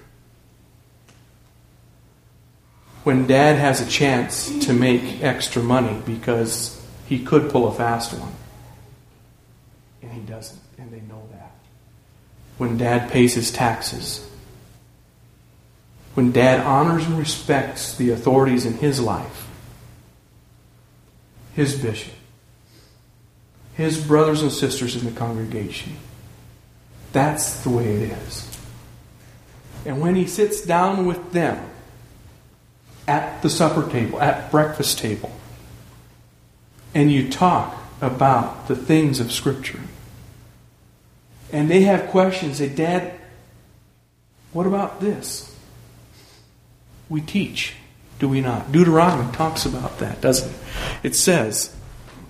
When 3.03 3.27
dad 3.27 3.57
has 3.57 3.81
a 3.81 3.91
chance 3.91 4.67
to 4.67 4.73
make 4.73 5.23
extra 5.23 5.63
money 5.63 6.01
because 6.07 6.81
he 7.07 7.23
could 7.23 7.51
pull 7.51 7.69
a 7.69 7.73
fast 7.73 8.19
one, 8.19 8.33
and 10.01 10.11
he 10.11 10.21
doesn't, 10.21 10.61
and 10.79 10.91
they 10.91 11.01
know 11.01 11.23
that. 11.33 11.53
When 12.59 12.79
dad 12.79 13.11
pays 13.11 13.35
his 13.35 13.51
taxes 13.51 14.25
when 16.15 16.31
dad 16.31 16.65
honors 16.65 17.07
and 17.07 17.19
respects 17.19 17.97
the 17.97 18.11
authorities 18.11 18.65
in 18.65 18.75
his 18.75 19.01
life, 19.01 19.49
his 21.55 21.75
bishop, 21.81 22.15
his 23.75 24.05
brothers 24.05 24.41
and 24.43 24.53
sisters 24.53 24.95
in 24.95 25.05
the 25.05 25.19
congregation. 25.19 25.97
That's 27.13 27.63
the 27.63 27.71
way 27.71 27.97
it 27.97 28.13
is. 28.13 28.59
And 29.85 30.01
when 30.01 30.15
he 30.15 30.27
sits 30.27 30.65
down 30.65 31.07
with 31.07 31.33
them 31.33 31.69
at 33.07 33.43
the 33.43 33.51
supper 33.51 33.89
table, 33.91 34.21
at 34.21 34.51
breakfast 34.51 34.99
table, 34.99 35.33
and 36.95 37.11
you 37.11 37.29
talk 37.29 37.77
about 38.01 38.69
the 38.69 38.77
things 38.77 39.19
of 39.19 39.33
Scripture, 39.33 39.81
and 41.55 41.71
they 41.71 41.83
have 41.83 42.09
questions, 42.09 42.59
say, 42.59 42.69
Dad, 42.69 43.15
what 44.53 44.67
about 44.67 45.01
this? 45.01 45.55
we 47.09 47.21
teach, 47.21 47.75
do 48.19 48.29
we 48.29 48.41
not? 48.41 48.73
Deuteronomy 48.73 49.31
talks 49.33 49.65
about 49.65 49.99
that, 49.99 50.21
doesn't 50.21 50.51
it? 50.51 50.57
It 51.05 51.15
says, 51.15 51.75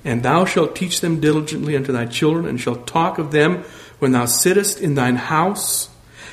And 0.04 0.22
thou 0.22 0.44
shalt 0.44 0.76
teach 0.76 1.00
them 1.00 1.20
diligently 1.20 1.74
unto 1.74 1.90
thy 1.90 2.04
children, 2.04 2.46
and 2.46 2.60
shalt 2.60 2.86
talk 2.86 3.18
of 3.18 3.32
them 3.32 3.64
when 3.98 4.12
thou 4.12 4.26
sittest 4.26 4.80
in 4.80 4.94
thine 4.94 5.16
house, 5.16 5.88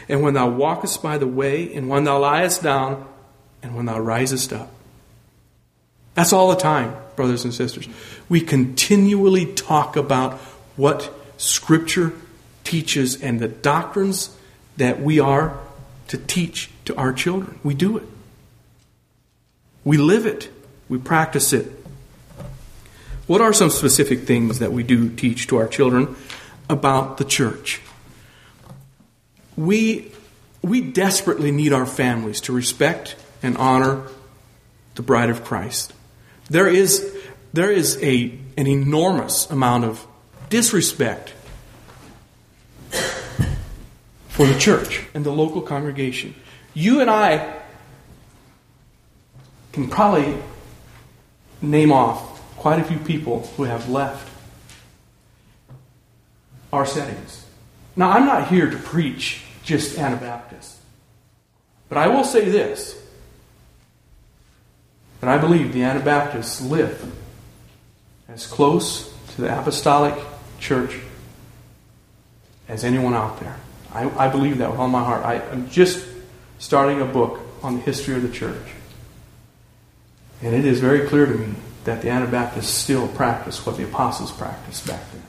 and 0.09 0.21
when 0.21 0.33
thou 0.33 0.49
walkest 0.49 1.01
by 1.01 1.17
the 1.17 1.27
way, 1.27 1.73
and 1.73 1.87
when 1.87 2.03
thou 2.03 2.19
liest 2.19 2.61
down, 2.61 3.07
and 3.63 3.73
when 3.73 3.85
thou 3.85 3.99
risest 3.99 4.51
up. 4.51 4.69
That's 6.13 6.33
all 6.33 6.49
the 6.49 6.57
time, 6.57 6.93
brothers 7.15 7.45
and 7.45 7.53
sisters. 7.53 7.87
We 8.27 8.41
continually 8.41 9.45
talk 9.45 9.95
about 9.95 10.33
what 10.75 11.13
Scripture 11.37 12.11
teaches 12.63 13.21
and 13.21 13.39
the 13.39 13.47
doctrines 13.47 14.35
that 14.77 15.01
we 15.01 15.19
are 15.19 15.57
to 16.07 16.17
teach 16.17 16.69
to 16.85 16.95
our 16.95 17.13
children. 17.13 17.59
We 17.63 17.73
do 17.73 17.97
it. 17.97 18.03
We 19.83 19.97
live 19.97 20.25
it, 20.25 20.49
we 20.89 20.97
practice 20.99 21.53
it. 21.53 21.71
What 23.25 23.41
are 23.41 23.53
some 23.53 23.69
specific 23.69 24.21
things 24.21 24.59
that 24.59 24.71
we 24.71 24.83
do 24.83 25.09
teach 25.09 25.47
to 25.47 25.57
our 25.57 25.67
children 25.67 26.15
about 26.69 27.17
the 27.17 27.23
church? 27.23 27.81
We, 29.55 30.11
we 30.61 30.81
desperately 30.81 31.51
need 31.51 31.73
our 31.73 31.85
families 31.85 32.41
to 32.41 32.53
respect 32.53 33.15
and 33.41 33.57
honor 33.57 34.03
the 34.95 35.01
bride 35.01 35.29
of 35.29 35.43
Christ. 35.43 35.93
There 36.49 36.67
is, 36.67 37.15
there 37.53 37.71
is 37.71 37.97
a, 38.03 38.37
an 38.57 38.67
enormous 38.67 39.49
amount 39.49 39.85
of 39.85 40.05
disrespect 40.49 41.33
for 44.41 44.47
the 44.47 44.57
church 44.57 45.03
and 45.13 45.23
the 45.23 45.31
local 45.31 45.61
congregation. 45.61 46.33
You 46.73 46.99
and 46.99 47.11
I 47.11 47.59
can 49.71 49.87
probably 49.87 50.35
name 51.61 51.91
off 51.91 52.41
quite 52.57 52.79
a 52.79 52.83
few 52.83 52.97
people 52.97 53.41
who 53.55 53.65
have 53.65 53.87
left 53.87 54.27
our 56.73 56.87
settings. 56.87 57.45
Now, 57.95 58.09
I'm 58.09 58.25
not 58.25 58.47
here 58.47 58.67
to 58.67 58.77
preach 58.77 59.43
just 59.63 59.99
Anabaptists, 59.99 60.79
but 61.87 61.99
I 61.99 62.07
will 62.07 62.23
say 62.23 62.49
this 62.49 62.99
that 65.19 65.29
I 65.29 65.37
believe 65.37 65.71
the 65.71 65.83
Anabaptists 65.83 66.61
live 66.61 67.13
as 68.27 68.47
close 68.47 69.13
to 69.35 69.41
the 69.41 69.59
apostolic 69.59 70.15
church 70.59 70.97
as 72.67 72.83
anyone 72.83 73.13
out 73.13 73.39
there. 73.39 73.59
I, 73.93 74.09
I 74.25 74.29
believe 74.29 74.59
that 74.59 74.71
with 74.71 74.79
all 74.79 74.87
my 74.87 75.03
heart. 75.03 75.25
I, 75.25 75.41
I'm 75.49 75.69
just 75.69 76.05
starting 76.59 77.01
a 77.01 77.05
book 77.05 77.39
on 77.61 77.75
the 77.75 77.81
history 77.81 78.15
of 78.15 78.21
the 78.21 78.31
church. 78.31 78.67
And 80.41 80.55
it 80.55 80.65
is 80.65 80.79
very 80.79 81.07
clear 81.07 81.25
to 81.25 81.33
me 81.33 81.53
that 81.83 82.01
the 82.01 82.09
Anabaptists 82.09 82.69
still 82.69 83.07
practice 83.07 83.65
what 83.65 83.77
the 83.77 83.83
apostles 83.83 84.31
practiced 84.31 84.87
back 84.87 85.01
then. 85.11 85.23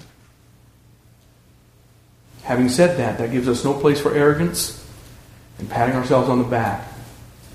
Having 2.45 2.69
said 2.71 2.99
that, 2.99 3.19
that 3.19 3.31
gives 3.31 3.49
us 3.49 3.65
no 3.65 3.73
place 3.73 4.01
for 4.01 4.15
arrogance 4.15 4.79
and 5.59 5.69
patting 5.71 5.95
ourselves 5.95 6.29
on 6.29 6.39
the 6.39 6.45
back, 6.45 6.87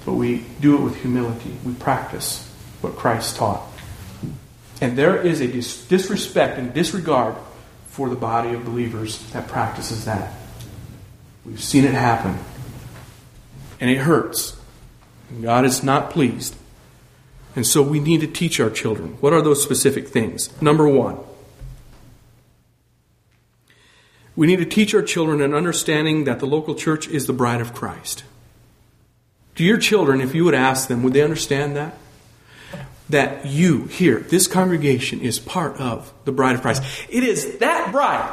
but 0.06 0.14
we 0.14 0.46
do 0.62 0.78
it 0.78 0.82
with 0.82 0.96
humility. 1.02 1.56
We 1.66 1.74
practice 1.74 2.48
what 2.82 2.96
Christ 2.96 3.36
taught. 3.36 3.68
And 4.80 4.98
there 4.98 5.18
is 5.18 5.42
a 5.42 5.48
dis- 5.48 5.86
disrespect 5.88 6.58
and 6.58 6.74
disregard 6.74 7.36
for 7.88 8.10
the 8.10 8.16
body 8.16 8.54
of 8.54 8.64
believers 8.64 9.20
that 9.32 9.48
practices 9.48 10.06
that. 10.06 10.34
We've 11.48 11.64
seen 11.64 11.86
it 11.86 11.94
happen. 11.94 12.38
And 13.80 13.90
it 13.90 14.00
hurts. 14.00 14.60
And 15.30 15.44
God 15.44 15.66
is 15.66 15.82
not 15.82 16.12
pleased. 16.12 16.56
And 17.56 17.66
so 17.66 17.82
we 17.82 18.00
need 18.00 18.22
to 18.22 18.28
teach 18.28 18.60
our 18.60 18.70
children. 18.70 19.18
What 19.22 19.34
are 19.34 19.42
those 19.42 19.64
specific 19.64 20.10
things? 20.10 20.50
Number 20.62 20.88
one, 20.88 21.18
we 24.36 24.46
need 24.46 24.60
to 24.60 24.66
teach 24.66 24.94
our 24.94 25.02
children 25.02 25.42
an 25.42 25.56
understanding 25.56 26.26
that 26.26 26.40
the 26.40 26.46
local 26.46 26.76
church 26.76 27.08
is 27.08 27.26
the 27.26 27.34
bride 27.34 27.62
of 27.62 27.74
Christ. 27.74 28.24
To 29.56 29.64
your 29.64 29.78
children, 29.78 30.22
if 30.22 30.36
you 30.36 30.46
would 30.46 30.54
ask 30.54 30.88
them, 30.88 31.02
would 31.02 31.14
they 31.14 31.24
understand 31.24 31.76
that? 31.76 31.98
That 33.10 33.48
you 33.48 33.86
here, 33.86 34.20
this 34.20 34.46
congregation, 34.46 35.22
is 35.22 35.40
part 35.40 35.80
of 35.80 36.14
the 36.26 36.32
bride 36.32 36.56
of 36.56 36.62
Christ. 36.62 36.84
It 37.10 37.24
is 37.24 37.58
that 37.60 37.92
bride, 37.92 38.32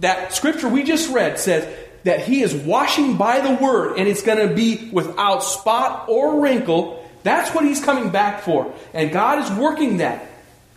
that 0.00 0.34
scripture 0.34 0.68
we 0.68 0.82
just 0.82 1.10
read 1.10 1.38
says 1.38 1.64
that 2.04 2.20
he 2.20 2.42
is 2.42 2.54
washing 2.54 3.16
by 3.16 3.40
the 3.40 3.54
word 3.62 3.98
and 3.98 4.08
it's 4.08 4.22
going 4.22 4.48
to 4.48 4.54
be 4.54 4.90
without 4.90 5.42
spot 5.42 6.08
or 6.08 6.40
wrinkle 6.40 6.98
that's 7.22 7.54
what 7.54 7.64
he's 7.64 7.84
coming 7.84 8.10
back 8.10 8.42
for. 8.42 8.72
And 8.94 9.12
God 9.12 9.40
is 9.40 9.58
working 9.58 9.98
that. 9.98 10.26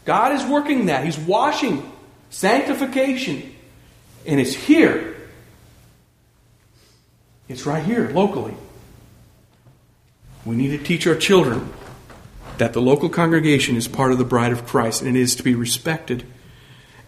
God 0.05 0.33
is 0.33 0.43
working 0.45 0.87
that. 0.87 1.05
He's 1.05 1.17
washing 1.17 1.89
sanctification. 2.29 3.55
And 4.25 4.39
it's 4.39 4.53
here. 4.53 5.15
It's 7.47 7.65
right 7.65 7.83
here, 7.83 8.09
locally. 8.09 8.55
We 10.45 10.55
need 10.55 10.77
to 10.77 10.83
teach 10.83 11.05
our 11.05 11.15
children 11.15 11.71
that 12.57 12.73
the 12.73 12.81
local 12.81 13.09
congregation 13.09 13.75
is 13.75 13.87
part 13.87 14.11
of 14.11 14.17
the 14.17 14.25
bride 14.25 14.51
of 14.51 14.65
Christ 14.65 15.01
and 15.01 15.15
it 15.15 15.19
is 15.19 15.35
to 15.35 15.43
be 15.43 15.55
respected 15.55 16.25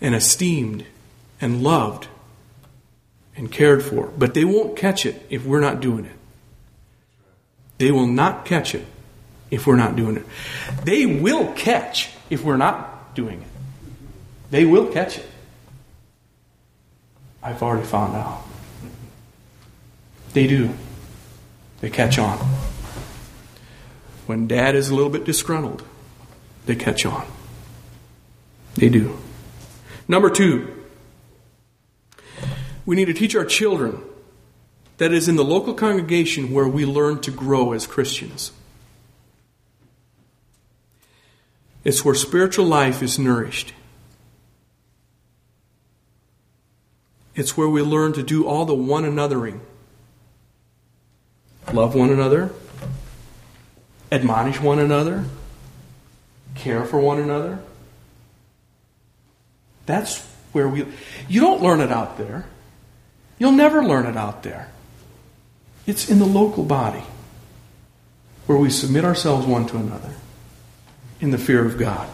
and 0.01 0.15
esteemed 0.15 0.85
and 1.41 1.63
loved 1.63 2.07
and 3.35 3.51
cared 3.51 3.83
for. 3.83 4.07
But 4.07 4.33
they 4.33 4.45
won't 4.45 4.75
catch 4.75 5.05
it 5.05 5.25
if 5.29 5.45
we're 5.45 5.59
not 5.59 5.79
doing 5.79 6.05
it. 6.05 6.15
They 7.77 7.91
will 7.91 8.07
not 8.07 8.45
catch 8.45 8.75
it 8.75 8.85
if 9.49 9.67
we're 9.67 9.75
not 9.75 9.95
doing 9.95 10.17
it. 10.17 10.25
They 10.83 11.05
will 11.05 11.51
catch 11.53 12.11
if 12.29 12.43
we're 12.43 12.57
not 12.57 13.15
doing 13.15 13.41
it. 13.41 13.47
They 14.51 14.65
will 14.65 14.87
catch 14.87 15.17
it. 15.17 15.25
I've 17.41 17.61
already 17.61 17.85
found 17.85 18.15
out. 18.15 18.43
They 20.33 20.47
do. 20.47 20.69
They 21.81 21.89
catch 21.89 22.17
on. 22.17 22.37
When 24.25 24.47
dad 24.47 24.75
is 24.75 24.89
a 24.89 24.95
little 24.95 25.09
bit 25.09 25.25
disgruntled, 25.25 25.83
they 26.65 26.75
catch 26.75 27.05
on. 27.05 27.27
They 28.75 28.89
do. 28.89 29.19
Number 30.07 30.29
two, 30.29 30.72
we 32.85 32.95
need 32.95 33.05
to 33.05 33.13
teach 33.13 33.35
our 33.35 33.45
children 33.45 34.01
that 34.97 35.11
is 35.11 35.27
in 35.27 35.35
the 35.35 35.43
local 35.43 35.73
congregation 35.73 36.51
where 36.51 36.67
we 36.67 36.85
learn 36.85 37.19
to 37.21 37.31
grow 37.31 37.73
as 37.73 37.87
Christians. 37.87 38.51
It's 41.83 42.05
where 42.05 42.15
spiritual 42.15 42.65
life 42.65 43.03
is 43.03 43.19
nourished. 43.19 43.73
It's 47.35 47.57
where 47.57 47.67
we 47.67 47.81
learn 47.81 48.13
to 48.13 48.23
do 48.23 48.47
all 48.47 48.65
the 48.65 48.75
one 48.75 49.03
anothering. 49.03 49.59
Love 51.71 51.95
one 51.95 52.09
another, 52.09 52.51
admonish 54.11 54.59
one 54.59 54.79
another, 54.79 55.25
care 56.55 56.83
for 56.83 56.99
one 56.99 57.19
another. 57.19 57.59
That's 59.85 60.21
where 60.51 60.67
we. 60.67 60.85
You 61.27 61.41
don't 61.41 61.61
learn 61.61 61.81
it 61.81 61.91
out 61.91 62.17
there. 62.17 62.45
You'll 63.43 63.51
never 63.51 63.83
learn 63.83 64.05
it 64.05 64.15
out 64.15 64.43
there. 64.43 64.69
It's 65.85 66.09
in 66.09 66.19
the 66.19 66.25
local 66.25 66.63
body 66.63 67.03
where 68.45 68.57
we 68.57 68.69
submit 68.69 69.03
ourselves 69.03 69.45
one 69.45 69.67
to 69.67 69.75
another 69.75 70.13
in 71.19 71.31
the 71.31 71.37
fear 71.37 71.65
of 71.65 71.77
God. 71.77 72.07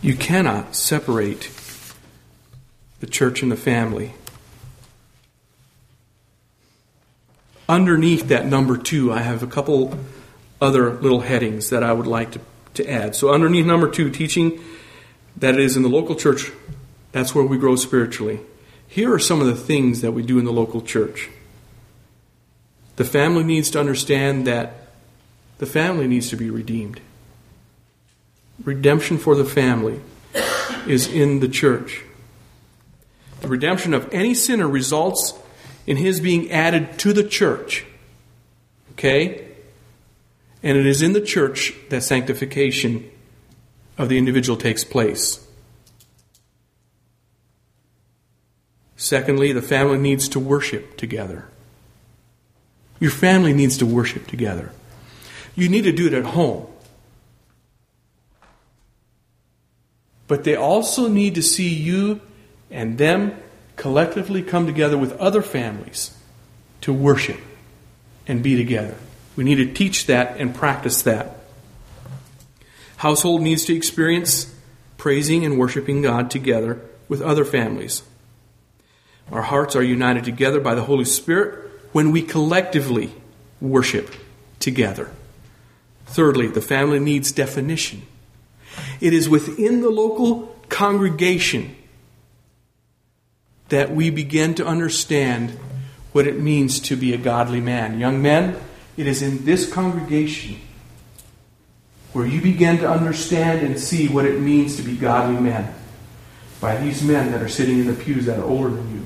You 0.00 0.16
cannot 0.16 0.74
separate 0.74 1.50
the 3.00 3.06
church 3.06 3.42
and 3.42 3.52
the 3.52 3.58
family. 3.58 4.14
Underneath 7.68 8.28
that 8.28 8.46
number 8.46 8.78
two, 8.78 9.12
I 9.12 9.18
have 9.18 9.42
a 9.42 9.46
couple 9.46 9.98
other 10.62 10.94
little 10.94 11.20
headings 11.20 11.68
that 11.68 11.82
I 11.82 11.92
would 11.92 12.06
like 12.06 12.30
to, 12.30 12.40
to 12.72 12.90
add. 12.90 13.14
So, 13.14 13.34
underneath 13.34 13.66
number 13.66 13.90
two, 13.90 14.08
teaching 14.08 14.64
that 15.36 15.56
it 15.56 15.60
is 15.60 15.76
in 15.76 15.82
the 15.82 15.90
local 15.90 16.14
church, 16.14 16.50
that's 17.12 17.34
where 17.34 17.44
we 17.44 17.58
grow 17.58 17.76
spiritually. 17.76 18.40
Here 18.88 19.12
are 19.12 19.18
some 19.18 19.40
of 19.40 19.46
the 19.46 19.54
things 19.54 20.00
that 20.00 20.12
we 20.12 20.22
do 20.22 20.38
in 20.38 20.44
the 20.44 20.52
local 20.52 20.82
church. 20.82 21.30
The 22.96 23.04
family 23.04 23.44
needs 23.44 23.70
to 23.70 23.80
understand 23.80 24.46
that 24.46 24.88
the 25.58 25.66
family 25.66 26.06
needs 26.06 26.28
to 26.30 26.36
be 26.36 26.50
redeemed. 26.50 27.00
Redemption 28.64 29.18
for 29.18 29.34
the 29.34 29.44
family 29.44 30.00
is 30.86 31.06
in 31.06 31.40
the 31.40 31.48
church. 31.48 32.02
The 33.40 33.48
redemption 33.48 33.94
of 33.94 34.12
any 34.12 34.34
sinner 34.34 34.68
results 34.68 35.34
in 35.86 35.96
his 35.96 36.20
being 36.20 36.50
added 36.50 36.98
to 37.00 37.12
the 37.12 37.24
church. 37.24 37.84
Okay? 38.92 39.48
And 40.62 40.78
it 40.78 40.86
is 40.86 41.02
in 41.02 41.12
the 41.12 41.20
church 41.20 41.72
that 41.88 42.02
sanctification 42.02 43.10
of 43.98 44.08
the 44.08 44.18
individual 44.18 44.56
takes 44.56 44.84
place. 44.84 45.44
Secondly, 49.02 49.50
the 49.50 49.60
family 49.60 49.98
needs 49.98 50.28
to 50.28 50.38
worship 50.38 50.96
together. 50.96 51.48
Your 53.00 53.10
family 53.10 53.52
needs 53.52 53.78
to 53.78 53.84
worship 53.84 54.28
together. 54.28 54.70
You 55.56 55.68
need 55.68 55.82
to 55.82 55.92
do 55.92 56.06
it 56.06 56.12
at 56.12 56.24
home. 56.24 56.68
But 60.28 60.44
they 60.44 60.54
also 60.54 61.08
need 61.08 61.34
to 61.34 61.42
see 61.42 61.74
you 61.74 62.20
and 62.70 62.96
them 62.96 63.34
collectively 63.74 64.40
come 64.40 64.66
together 64.66 64.96
with 64.96 65.18
other 65.18 65.42
families 65.42 66.16
to 66.82 66.92
worship 66.92 67.40
and 68.28 68.40
be 68.40 68.54
together. 68.54 68.94
We 69.34 69.42
need 69.42 69.56
to 69.56 69.72
teach 69.72 70.06
that 70.06 70.36
and 70.36 70.54
practice 70.54 71.02
that. 71.02 71.38
Household 72.98 73.42
needs 73.42 73.64
to 73.64 73.74
experience 73.74 74.54
praising 74.96 75.44
and 75.44 75.58
worshiping 75.58 76.02
God 76.02 76.30
together 76.30 76.80
with 77.08 77.20
other 77.20 77.44
families. 77.44 78.04
Our 79.30 79.42
hearts 79.42 79.76
are 79.76 79.82
united 79.82 80.24
together 80.24 80.60
by 80.60 80.74
the 80.74 80.82
Holy 80.82 81.04
Spirit 81.04 81.70
when 81.92 82.10
we 82.10 82.22
collectively 82.22 83.12
worship 83.60 84.14
together. 84.58 85.10
Thirdly, 86.06 86.48
the 86.48 86.60
family 86.60 86.98
needs 86.98 87.32
definition. 87.32 88.02
It 89.00 89.12
is 89.12 89.28
within 89.28 89.80
the 89.80 89.90
local 89.90 90.54
congregation 90.68 91.76
that 93.68 93.90
we 93.90 94.10
begin 94.10 94.54
to 94.56 94.66
understand 94.66 95.50
what 96.12 96.26
it 96.26 96.38
means 96.38 96.80
to 96.80 96.96
be 96.96 97.14
a 97.14 97.18
godly 97.18 97.60
man. 97.60 97.98
Young 97.98 98.20
men, 98.20 98.56
it 98.96 99.06
is 99.06 99.22
in 99.22 99.44
this 99.44 99.70
congregation 99.70 100.58
where 102.12 102.26
you 102.26 102.42
begin 102.42 102.78
to 102.78 102.90
understand 102.90 103.66
and 103.66 103.78
see 103.78 104.08
what 104.08 104.26
it 104.26 104.38
means 104.38 104.76
to 104.76 104.82
be 104.82 104.96
godly 104.96 105.40
men 105.40 105.74
by 106.62 106.76
these 106.76 107.02
men 107.02 107.30
that 107.32 107.42
are 107.42 107.48
sitting 107.48 107.78
in 107.80 107.86
the 107.86 107.92
pews 107.92 108.24
that 108.24 108.38
are 108.38 108.44
older 108.44 108.70
than 108.70 108.94
you, 108.94 109.02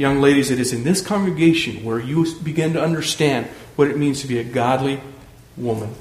Young 0.00 0.22
ladies, 0.22 0.50
it 0.50 0.58
is 0.58 0.72
in 0.72 0.82
this 0.82 1.02
congregation 1.02 1.84
where 1.84 1.98
you 1.98 2.24
begin 2.40 2.72
to 2.72 2.82
understand 2.82 3.46
what 3.76 3.88
it 3.88 3.98
means 3.98 4.22
to 4.22 4.26
be 4.26 4.38
a 4.38 4.44
godly 4.44 4.98
woman. 5.58 5.94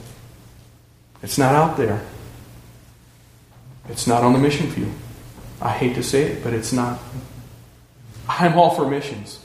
It's 1.22 1.38
not 1.38 1.54
out 1.54 1.76
there. 1.76 2.06
It's 3.90 4.08
not 4.08 4.24
on 4.24 4.32
the 4.32 4.40
mission 4.40 4.72
field. 4.72 4.94
I 5.62 5.72
hate 5.72 5.96
to 5.96 6.04
say 6.04 6.24
it, 6.24 6.44
but 6.46 6.54
it's 6.54 6.72
not. 6.72 6.98
I'm 8.30 8.58
all 8.58 8.70
for 8.70 8.90
missions. 8.90 9.44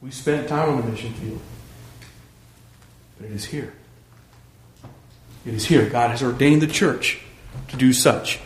We 0.00 0.12
spent 0.12 0.48
time 0.48 0.68
on 0.68 0.82
the 0.82 0.86
mission 0.88 1.12
field. 1.14 1.40
But 3.18 3.30
it 3.30 3.32
is 3.32 3.46
here. 3.46 3.72
It 5.44 5.54
is 5.54 5.64
here. 5.64 5.88
God 5.88 6.12
has 6.12 6.22
ordained 6.22 6.62
the 6.62 6.68
church 6.68 7.20
to 7.66 7.76
do 7.76 7.92
such. 7.92 8.38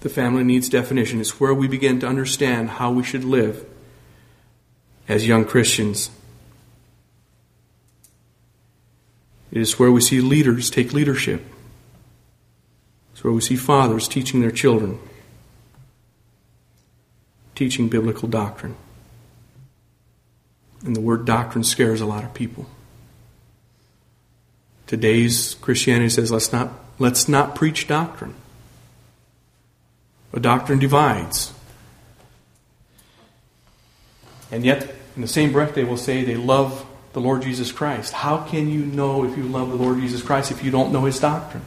The 0.00 0.08
family 0.08 0.44
needs 0.44 0.68
definition. 0.68 1.20
It's 1.20 1.40
where 1.40 1.54
we 1.54 1.66
begin 1.66 2.00
to 2.00 2.06
understand 2.06 2.70
how 2.70 2.92
we 2.92 3.02
should 3.02 3.24
live 3.24 3.66
as 5.08 5.26
young 5.26 5.44
Christians. 5.44 6.10
It 9.50 9.60
is 9.60 9.78
where 9.78 9.90
we 9.90 10.00
see 10.00 10.20
leaders 10.20 10.70
take 10.70 10.92
leadership. 10.92 11.42
It's 13.12 13.24
where 13.24 13.32
we 13.32 13.40
see 13.40 13.56
fathers 13.56 14.06
teaching 14.06 14.40
their 14.40 14.52
children, 14.52 15.00
teaching 17.56 17.88
biblical 17.88 18.28
doctrine. 18.28 18.76
And 20.84 20.94
the 20.94 21.00
word 21.00 21.24
doctrine 21.24 21.64
scares 21.64 22.00
a 22.00 22.06
lot 22.06 22.22
of 22.22 22.34
people. 22.34 22.66
Today's 24.86 25.54
Christianity 25.54 26.10
says 26.10 26.30
let's 26.30 26.52
not, 26.52 26.70
let's 27.00 27.28
not 27.28 27.56
preach 27.56 27.88
doctrine. 27.88 28.34
A 30.32 30.40
doctrine 30.40 30.78
divides. 30.78 31.52
And 34.50 34.64
yet, 34.64 34.94
in 35.16 35.22
the 35.22 35.28
same 35.28 35.52
breath, 35.52 35.74
they 35.74 35.84
will 35.84 35.96
say 35.96 36.24
they 36.24 36.36
love 36.36 36.86
the 37.12 37.20
Lord 37.20 37.42
Jesus 37.42 37.72
Christ. 37.72 38.12
How 38.12 38.38
can 38.38 38.68
you 38.68 38.84
know 38.84 39.24
if 39.24 39.36
you 39.36 39.44
love 39.44 39.70
the 39.70 39.76
Lord 39.76 39.98
Jesus 39.98 40.22
Christ 40.22 40.50
if 40.50 40.62
you 40.62 40.70
don't 40.70 40.92
know 40.92 41.04
his 41.04 41.18
doctrine? 41.18 41.64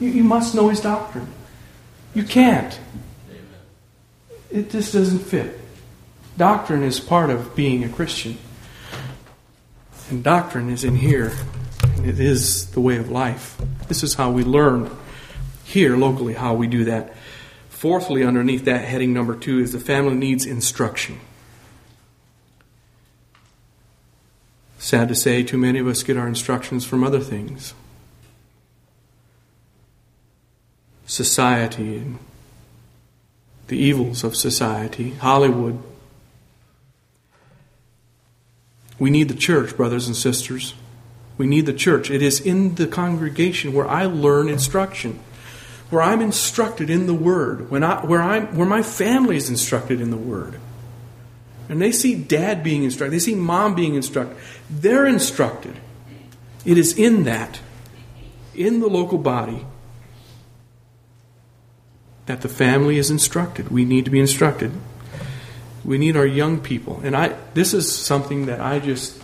You, 0.00 0.08
you 0.08 0.24
must 0.24 0.54
know 0.54 0.68
his 0.68 0.80
doctrine. 0.80 1.28
You 2.14 2.24
can't. 2.24 2.78
It 4.50 4.70
just 4.70 4.92
doesn't 4.92 5.20
fit. 5.20 5.58
Doctrine 6.36 6.82
is 6.82 7.00
part 7.00 7.30
of 7.30 7.56
being 7.56 7.84
a 7.84 7.88
Christian. 7.88 8.38
And 10.10 10.22
doctrine 10.22 10.70
is 10.70 10.84
in 10.84 10.96
here. 10.96 11.32
And 11.82 12.06
it 12.06 12.20
is 12.20 12.70
the 12.70 12.80
way 12.80 12.98
of 12.98 13.10
life. 13.10 13.60
This 13.88 14.02
is 14.02 14.14
how 14.14 14.30
we 14.30 14.44
learn 14.44 14.90
here 15.64 15.96
locally 15.96 16.34
how 16.34 16.54
we 16.54 16.66
do 16.66 16.84
that. 16.84 17.14
Fourthly, 17.76 18.24
underneath 18.24 18.64
that 18.64 18.86
heading 18.86 19.12
number 19.12 19.36
two 19.36 19.58
is 19.58 19.72
the 19.72 19.78
family 19.78 20.14
needs 20.14 20.46
instruction. 20.46 21.20
Sad 24.78 25.08
to 25.08 25.14
say, 25.14 25.42
too 25.42 25.58
many 25.58 25.78
of 25.78 25.86
us 25.86 26.02
get 26.02 26.16
our 26.16 26.26
instructions 26.26 26.86
from 26.86 27.04
other 27.04 27.20
things. 27.20 27.74
Society 31.04 32.16
the 33.68 33.76
evils 33.76 34.24
of 34.24 34.36
society, 34.36 35.10
Hollywood. 35.10 35.82
We 38.98 39.10
need 39.10 39.28
the 39.28 39.34
church, 39.34 39.76
brothers 39.76 40.06
and 40.06 40.16
sisters. 40.16 40.72
We 41.36 41.46
need 41.46 41.66
the 41.66 41.74
church. 41.74 42.10
It 42.10 42.22
is 42.22 42.40
in 42.40 42.76
the 42.76 42.86
congregation 42.86 43.74
where 43.74 43.86
I 43.86 44.06
learn 44.06 44.48
instruction 44.48 45.18
where 45.90 46.02
I'm 46.02 46.20
instructed 46.20 46.90
in 46.90 47.06
the 47.06 47.14
Word, 47.14 47.70
when 47.70 47.84
I, 47.84 48.04
where, 48.04 48.22
I'm, 48.22 48.56
where 48.56 48.66
my 48.66 48.82
family 48.82 49.36
is 49.36 49.48
instructed 49.48 50.00
in 50.00 50.10
the 50.10 50.16
Word. 50.16 50.58
And 51.68 51.80
they 51.80 51.92
see 51.92 52.14
dad 52.14 52.62
being 52.62 52.84
instructed, 52.84 53.12
they 53.12 53.18
see 53.18 53.34
mom 53.34 53.74
being 53.74 53.94
instructed. 53.94 54.36
They're 54.68 55.06
instructed. 55.06 55.76
It 56.64 56.78
is 56.78 56.98
in 56.98 57.24
that, 57.24 57.60
in 58.54 58.80
the 58.80 58.88
local 58.88 59.18
body, 59.18 59.64
that 62.26 62.40
the 62.40 62.48
family 62.48 62.98
is 62.98 63.10
instructed. 63.10 63.68
We 63.68 63.84
need 63.84 64.04
to 64.04 64.10
be 64.10 64.20
instructed. 64.20 64.72
We 65.84 65.98
need 65.98 66.16
our 66.16 66.26
young 66.26 66.60
people. 66.60 67.00
And 67.04 67.16
I 67.16 67.36
this 67.54 67.72
is 67.72 67.90
something 67.90 68.46
that 68.46 68.60
I 68.60 68.80
just 68.80 69.20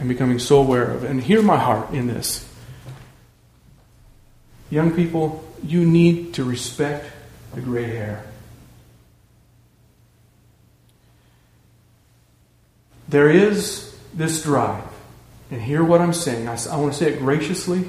am 0.00 0.08
becoming 0.08 0.40
so 0.40 0.58
aware 0.58 0.90
of. 0.90 1.04
And 1.04 1.22
hear 1.22 1.40
my 1.42 1.56
heart 1.56 1.90
in 1.90 2.08
this. 2.08 2.44
Young 4.68 4.92
people, 4.92 5.44
you 5.66 5.84
need 5.84 6.34
to 6.34 6.44
respect 6.44 7.10
the 7.54 7.60
gray 7.60 7.84
hair. 7.84 8.24
There 13.08 13.30
is 13.30 13.96
this 14.12 14.42
drive, 14.42 14.84
and 15.50 15.60
hear 15.62 15.84
what 15.84 16.00
I'm 16.00 16.12
saying. 16.12 16.48
I, 16.48 16.56
I 16.70 16.76
want 16.76 16.92
to 16.92 16.98
say 16.98 17.12
it 17.12 17.18
graciously, 17.20 17.88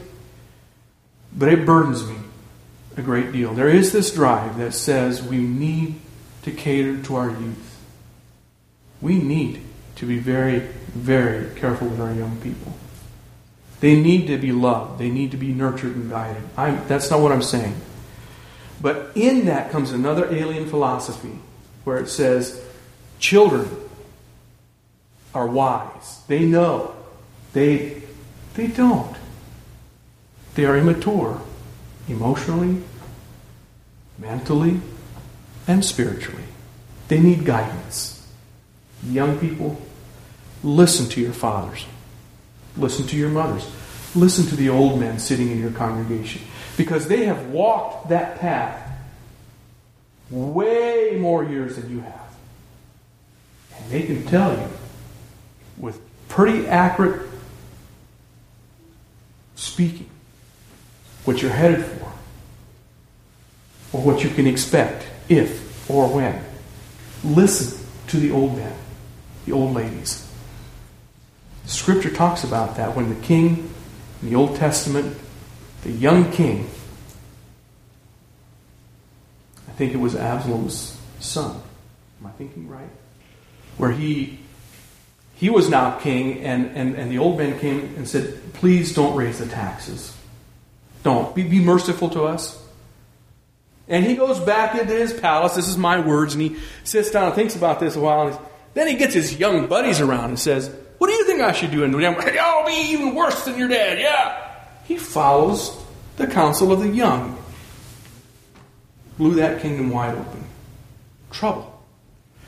but 1.36 1.50
it 1.50 1.66
burdens 1.66 2.08
me 2.08 2.18
a 2.98 3.02
great 3.02 3.32
deal. 3.32 3.54
There 3.54 3.70
is 3.70 3.92
this 3.92 4.14
drive 4.14 4.58
that 4.58 4.74
says 4.74 5.24
we 5.24 5.38
need 5.38 5.96
to 6.44 6.52
cater 6.52 7.02
to 7.04 7.16
our 7.16 7.30
youth. 7.30 7.80
We 9.02 9.20
need 9.20 9.62
to 9.96 10.06
be 10.06 10.20
very, 10.20 10.60
very 10.60 11.54
careful 11.60 11.88
with 11.88 12.00
our 12.00 12.14
young 12.14 12.38
people. 12.42 12.74
They 13.80 14.00
need 14.00 14.28
to 14.28 14.38
be 14.38 14.52
loved. 14.52 15.00
They 15.00 15.10
need 15.10 15.32
to 15.32 15.38
be 15.38 15.50
nurtured 15.50 15.96
and 15.96 16.10
guided. 16.10 16.44
I'm, 16.58 16.86
that's 16.88 17.12
not 17.12 17.22
what 17.22 17.32
I'm 17.32 17.44
saying. 17.44 17.76
But 18.82 19.12
in 19.16 19.46
that 19.46 19.72
comes 19.72 19.92
another 19.92 20.34
alien 20.34 20.68
philosophy 20.68 21.40
where 21.84 21.98
it 21.98 22.10
says 22.10 22.64
children 23.20 23.70
are 25.34 25.48
wise. 25.48 26.22
They 26.28 26.46
know. 26.46 26.96
They, 27.54 28.02
they 28.56 28.68
don't. 28.68 29.16
They 30.56 30.66
are 30.66 30.78
immature 30.78 31.42
emotionally, 32.08 32.82
mentally, 34.18 34.80
and 35.68 35.84
spiritually. 35.84 36.44
They 37.08 37.20
need 37.20 37.46
guidance. 37.46 38.28
Young 39.04 39.38
people, 39.40 39.80
listen 40.64 41.08
to 41.10 41.22
your 41.22 41.34
fathers. 41.34 41.86
Listen 42.78 43.08
to 43.08 43.16
your 43.18 43.30
mothers. 43.30 43.70
Listen 44.16 44.46
to 44.48 44.56
the 44.56 44.70
old 44.70 45.00
men 45.00 45.20
sitting 45.20 45.52
in 45.52 45.60
your 45.60 45.72
congregation. 45.72 46.42
Because 46.76 47.08
they 47.08 47.26
have 47.26 47.48
walked 47.48 48.10
that 48.10 48.40
path 48.40 48.84
way 50.30 51.18
more 51.20 51.44
years 51.44 51.76
than 51.76 51.90
you 51.90 52.02
have. 52.02 52.36
And 53.78 53.92
they 53.92 54.04
can 54.04 54.26
tell 54.26 54.54
you 54.54 54.70
with 55.78 56.00
pretty 56.28 56.68
accurate 56.68 57.28
speaking 59.56 60.10
what 61.26 61.42
you're 61.42 61.52
headed 61.52 61.86
for 61.86 62.12
or 63.94 64.02
what 64.02 64.24
you 64.24 64.30
can 64.30 64.48
expect 64.48 65.08
if 65.30 65.90
or 65.90 66.08
when. 66.14 66.44
Listen 67.24 67.86
to 68.08 68.18
the 68.18 68.32
old 68.32 68.56
men, 68.56 68.74
the 69.46 69.52
old 69.52 69.74
ladies. 69.74 70.27
Scripture 71.68 72.10
talks 72.10 72.44
about 72.44 72.78
that 72.78 72.96
when 72.96 73.10
the 73.10 73.22
king 73.22 73.72
in 74.22 74.30
the 74.30 74.36
Old 74.36 74.56
Testament, 74.56 75.18
the 75.84 75.92
young 75.92 76.32
king, 76.32 76.70
I 79.68 79.72
think 79.74 79.94
it 79.94 79.98
was 79.98 80.16
Absalom's 80.16 80.98
son. 81.20 81.62
Am 82.20 82.28
I 82.28 82.32
thinking 82.32 82.68
right? 82.68 82.90
Where 83.78 83.92
he 83.92 84.40
he 85.36 85.52
was 85.52 85.70
now 85.70 86.00
king, 86.00 86.44
and, 86.44 86.76
and, 86.76 86.96
and 86.96 87.12
the 87.12 87.20
old 87.20 87.38
man 87.38 87.60
came 87.60 87.94
and 87.96 88.08
said, 88.08 88.54
Please 88.54 88.96
don't 88.96 89.16
raise 89.16 89.38
the 89.38 89.46
taxes. 89.46 90.16
Don't. 91.04 91.36
Be, 91.36 91.44
be 91.44 91.60
merciful 91.60 92.10
to 92.10 92.24
us. 92.24 92.60
And 93.88 94.04
he 94.04 94.16
goes 94.16 94.40
back 94.40 94.74
into 94.80 94.94
his 94.94 95.14
palace. 95.14 95.54
This 95.54 95.68
is 95.68 95.78
my 95.78 96.00
words. 96.00 96.34
And 96.34 96.42
he 96.42 96.58
sits 96.84 97.12
down 97.12 97.28
and 97.28 97.36
thinks 97.36 97.56
about 97.56 97.80
this 97.80 97.96
a 97.96 98.00
while. 98.00 98.50
Then 98.74 98.88
he 98.88 98.96
gets 98.96 99.14
his 99.14 99.38
young 99.38 99.68
buddies 99.68 100.02
around 100.02 100.30
and 100.30 100.40
says, 100.40 100.76
think 101.38 101.50
I 101.50 101.54
should 101.54 101.72
do? 101.72 101.84
And 101.84 101.96
I'll 101.96 102.66
be 102.66 102.92
even 102.92 103.16
worse 103.16 103.46
than 103.46 103.58
your 103.58 103.68
dad. 103.68 104.00
Yeah. 104.00 104.56
He 104.86 104.98
follows 104.98 105.76
the 106.18 106.28
counsel 106.28 106.72
of 106.72 106.80
the 106.80 106.90
young. 106.90 107.38
Blew 109.18 109.36
that 109.36 109.62
kingdom 109.62 109.90
wide 109.90 110.16
open. 110.16 110.44
Trouble. 111.32 111.74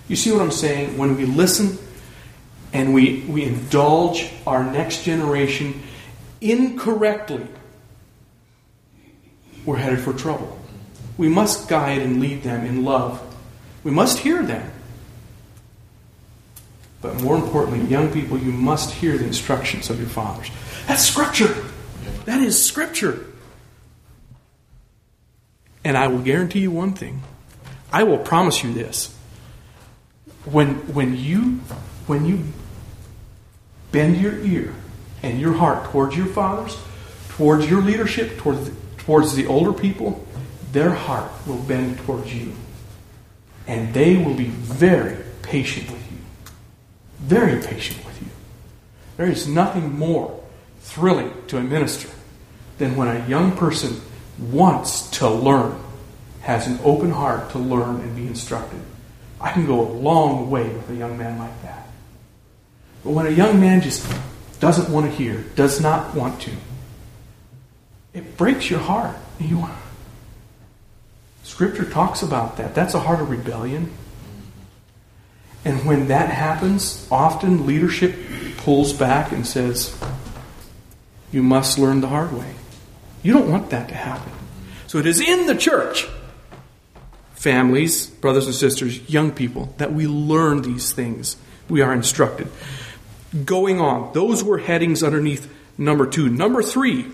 You 0.07 0.15
see 0.15 0.31
what 0.31 0.41
I'm 0.41 0.51
saying? 0.51 0.97
When 0.97 1.17
we 1.17 1.25
listen 1.25 1.77
and 2.73 2.93
we, 2.93 3.21
we 3.21 3.43
indulge 3.43 4.31
our 4.47 4.63
next 4.63 5.03
generation 5.03 5.81
incorrectly, 6.41 7.45
we're 9.65 9.77
headed 9.77 9.99
for 9.99 10.13
trouble. 10.13 10.57
We 11.17 11.27
must 11.27 11.67
guide 11.67 12.01
and 12.01 12.19
lead 12.19 12.43
them 12.43 12.65
in 12.65 12.85
love. 12.85 13.21
We 13.83 13.91
must 13.91 14.19
hear 14.19 14.41
them. 14.41 14.71
But 17.01 17.21
more 17.21 17.35
importantly, 17.35 17.87
young 17.87 18.11
people, 18.11 18.37
you 18.37 18.51
must 18.51 18.91
hear 18.91 19.17
the 19.17 19.25
instructions 19.25 19.89
of 19.89 19.99
your 19.99 20.09
fathers. 20.09 20.49
That's 20.87 21.03
Scripture. 21.03 21.55
That 22.25 22.41
is 22.41 22.61
Scripture. 22.61 23.25
And 25.83 25.97
I 25.97 26.07
will 26.07 26.19
guarantee 26.19 26.59
you 26.59 26.71
one 26.71 26.93
thing. 26.93 27.21
I 27.91 28.03
will 28.03 28.17
promise 28.17 28.63
you 28.63 28.73
this. 28.73 29.15
When, 30.45 30.93
when, 30.93 31.15
you, 31.15 31.61
when 32.05 32.25
you 32.25 32.43
bend 33.91 34.17
your 34.17 34.37
ear 34.39 34.73
and 35.23 35.39
your 35.39 35.53
heart 35.53 35.85
towards 35.91 36.15
your 36.15 36.27
fathers, 36.27 36.77
towards 37.29 37.69
your 37.69 37.81
leadership, 37.81 38.37
towards, 38.37 38.69
towards 38.97 39.35
the 39.35 39.47
older 39.47 39.73
people, 39.73 40.25
their 40.71 40.91
heart 40.91 41.31
will 41.47 41.57
bend 41.57 41.97
towards 41.99 42.33
you. 42.33 42.53
And 43.67 43.93
they 43.93 44.17
will 44.17 44.33
be 44.33 44.45
very 44.45 45.17
patient 45.41 45.89
with 45.89 46.08
you. 46.08 46.08
Very 47.19 47.61
patient 47.61 48.05
with 48.05 48.21
you. 48.21 48.27
There 49.17 49.29
is 49.29 49.47
nothing 49.47 49.97
more 49.97 50.41
thrilling 50.81 51.33
to 51.47 51.57
a 51.57 51.61
minister 51.61 52.09
than 52.77 52.95
when 52.95 53.07
a 53.07 53.27
young 53.27 53.55
person 53.55 54.01
wants 54.39 55.09
to 55.19 55.29
learn, 55.29 55.79
has 56.41 56.67
an 56.67 56.79
open 56.83 57.11
heart 57.11 57.51
to 57.51 57.59
learn 57.59 57.97
and 57.97 58.15
be 58.15 58.25
instructed. 58.25 58.79
I 59.41 59.51
can 59.51 59.65
go 59.65 59.81
a 59.81 59.89
long 59.89 60.49
way 60.49 60.67
with 60.67 60.89
a 60.89 60.95
young 60.95 61.17
man 61.17 61.37
like 61.37 61.61
that. 61.63 61.87
But 63.03 63.11
when 63.11 63.27
a 63.27 63.31
young 63.31 63.59
man 63.59 63.81
just 63.81 64.09
doesn't 64.59 64.91
want 64.91 65.05
to 65.05 65.11
hear, 65.11 65.43
does 65.55 65.81
not 65.81 66.15
want 66.15 66.41
to, 66.41 66.51
it 68.13 68.37
breaks 68.37 68.69
your 68.69 68.79
heart. 68.79 69.15
You, 69.39 69.69
Scripture 71.43 71.85
talks 71.85 72.21
about 72.21 72.57
that. 72.57 72.75
That's 72.75 72.93
a 72.93 72.99
heart 72.99 73.21
of 73.21 73.29
rebellion. 73.29 73.91
And 75.65 75.85
when 75.85 76.07
that 76.07 76.29
happens, 76.29 77.07
often 77.11 77.65
leadership 77.65 78.15
pulls 78.57 78.93
back 78.93 79.31
and 79.31 79.45
says, 79.45 79.97
You 81.31 81.43
must 81.43 81.77
learn 81.77 82.01
the 82.01 82.07
hard 82.07 82.31
way. 82.31 82.55
You 83.23 83.33
don't 83.33 83.51
want 83.51 83.69
that 83.71 83.89
to 83.89 83.95
happen. 83.95 84.31
So 84.87 84.97
it 84.97 85.05
is 85.05 85.19
in 85.19 85.47
the 85.47 85.55
church, 85.55 86.07
families, 87.33 88.07
brothers 88.07 88.45
and 88.45 88.55
sisters, 88.55 89.09
young 89.09 89.31
people, 89.31 89.73
that 89.77 89.93
we 89.93 90.07
learn 90.07 90.61
these 90.61 90.91
things. 90.91 91.35
We 91.67 91.81
are 91.81 91.93
instructed. 91.93 92.47
Going 93.45 93.79
on, 93.79 94.13
those 94.13 94.43
were 94.43 94.57
headings 94.57 95.03
underneath 95.03 95.51
number 95.77 96.07
two. 96.07 96.29
Number 96.29 96.63
three, 96.63 97.05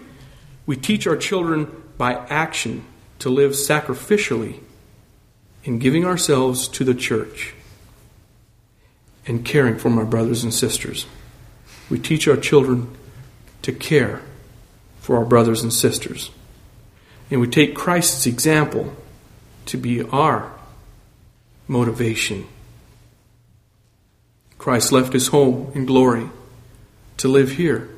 we 0.66 0.78
teach 0.78 1.08
our 1.08 1.18
children 1.18 1.84
by 1.98 2.14
action 2.30 2.86
to 3.20 3.30
live 3.30 3.52
sacrificially 3.52 4.60
in 5.64 5.80
giving 5.80 6.06
ourselves 6.06 6.68
to 6.70 6.84
the 6.84 6.96
church 6.96 7.54
and 9.28 9.46
caring 9.46 9.78
for 9.78 9.90
my 9.90 10.04
brothers 10.04 10.44
and 10.44 10.54
sisters. 10.54 11.06
We 11.90 12.00
teach 12.00 12.28
our 12.28 12.38
children 12.38 12.96
to 13.62 13.72
care 13.72 14.22
for 15.00 15.18
our 15.18 15.26
brothers 15.26 15.64
and 15.64 15.72
sisters. 15.72 16.32
And 17.30 17.42
we 17.42 17.48
take 17.48 17.76
Christ's 17.76 18.26
example 18.26 18.96
to 19.68 19.78
be 19.78 20.04
our 20.04 20.52
motivation. 21.68 22.48
Christ 24.58 24.92
left 24.92 25.14
his 25.14 25.28
home 25.28 25.72
in 25.76 25.86
glory 25.86 26.30
to 27.18 27.28
live 27.28 27.52
here. 27.52 27.90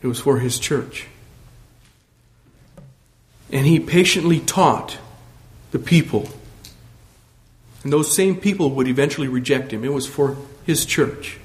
It 0.00 0.06
was 0.06 0.20
for 0.20 0.38
his 0.38 0.58
church. 0.58 1.06
And 3.50 3.66
he 3.66 3.80
patiently 3.80 4.40
taught 4.40 4.98
the 5.70 5.78
people. 5.78 6.28
And 7.88 7.92
those 7.94 8.14
same 8.14 8.36
people 8.36 8.72
would 8.72 8.86
eventually 8.86 9.28
reject 9.28 9.72
him. 9.72 9.82
It 9.82 9.94
was 9.94 10.06
for 10.06 10.36
his 10.66 10.84
church. 10.84 11.38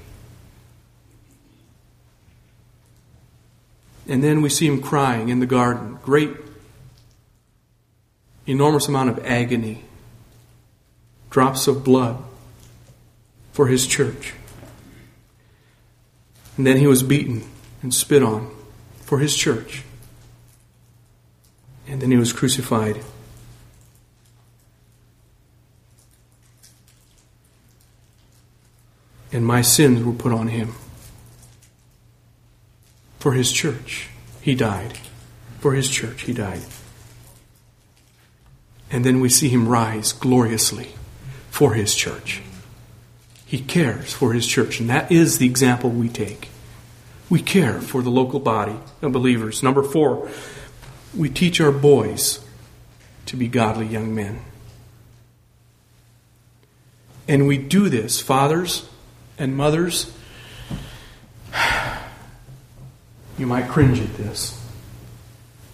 And 4.09 4.21
then 4.21 4.41
we 4.41 4.49
see 4.49 4.67
him 4.67 4.81
crying 4.81 5.29
in 5.29 5.39
the 5.39 5.45
garden. 5.45 5.99
Great, 6.03 6.31
enormous 8.45 8.89
amount 8.89 9.11
of 9.11 9.25
agony, 9.25 9.85
drops 11.29 11.65
of 11.67 11.85
blood 11.85 12.21
for 13.53 13.67
his 13.67 13.87
church. 13.87 14.33
And 16.57 16.67
then 16.67 16.75
he 16.75 16.87
was 16.87 17.03
beaten 17.03 17.45
and 17.81 17.93
spit 17.93 18.21
on 18.21 18.53
for 18.99 19.19
his 19.19 19.33
church. 19.33 19.83
And 21.87 22.01
then 22.01 22.11
he 22.11 22.17
was 22.17 22.33
crucified. 22.33 23.01
And 29.34 29.43
my 29.43 29.63
sins 29.63 30.03
were 30.03 30.13
put 30.13 30.31
on 30.31 30.47
him 30.47 30.75
for 33.17 33.34
his 33.34 33.51
church. 33.51 34.09
He 34.41 34.53
died. 34.53 34.99
For 35.59 35.73
his 35.73 35.89
church, 35.89 36.23
he 36.23 36.34
died. 36.34 36.61
And 38.91 39.03
then 39.03 39.21
we 39.21 39.29
see 39.29 39.49
him 39.49 39.67
rise 39.67 40.11
gloriously 40.11 40.89
for 41.49 41.73
his 41.73 41.95
church. 41.95 42.43
He 43.45 43.59
cares 43.59 44.13
for 44.13 44.34
his 44.34 44.45
church, 44.45 44.79
and 44.79 44.89
that 44.89 45.11
is 45.11 45.39
the 45.39 45.45
example 45.45 45.89
we 45.89 46.09
take. 46.09 46.49
We 47.29 47.41
care 47.41 47.81
for 47.81 48.03
the 48.03 48.11
local 48.11 48.39
body 48.39 48.75
of 49.01 49.13
believers. 49.13 49.63
Number 49.63 49.81
four, 49.81 50.29
we 51.15 51.29
teach 51.29 51.59
our 51.59 51.71
boys 51.71 52.45
to 53.27 53.36
be 53.36 53.47
godly 53.47 53.88
young 53.88 54.13
men. 54.13 54.41
And 57.27 57.47
we 57.47 57.57
do 57.57 57.89
this, 57.89 58.19
fathers 58.19 58.89
and 59.38 59.55
mothers 59.55 60.11
You 63.38 63.47
might 63.47 63.67
cringe 63.67 63.99
at 63.99 64.15
this. 64.15 64.59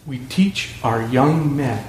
We 0.05 0.19
teach 0.19 0.75
our 0.83 1.01
young 1.01 1.55
men 1.55 1.85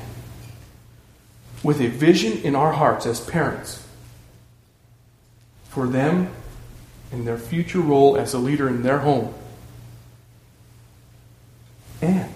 with 1.63 1.81
a 1.81 1.87
vision 1.87 2.39
in 2.43 2.57
our 2.57 2.73
hearts 2.73 3.07
as 3.07 3.21
parents 3.21 3.87
for 5.69 5.87
them 5.87 6.31
and 7.13 7.27
their 7.27 7.39
future 7.39 7.81
role 7.81 8.17
as 8.17 8.35
a 8.35 8.39
leader 8.39 8.69
in 8.69 8.83
their 8.83 8.99
home 8.99 9.33
and 12.03 12.31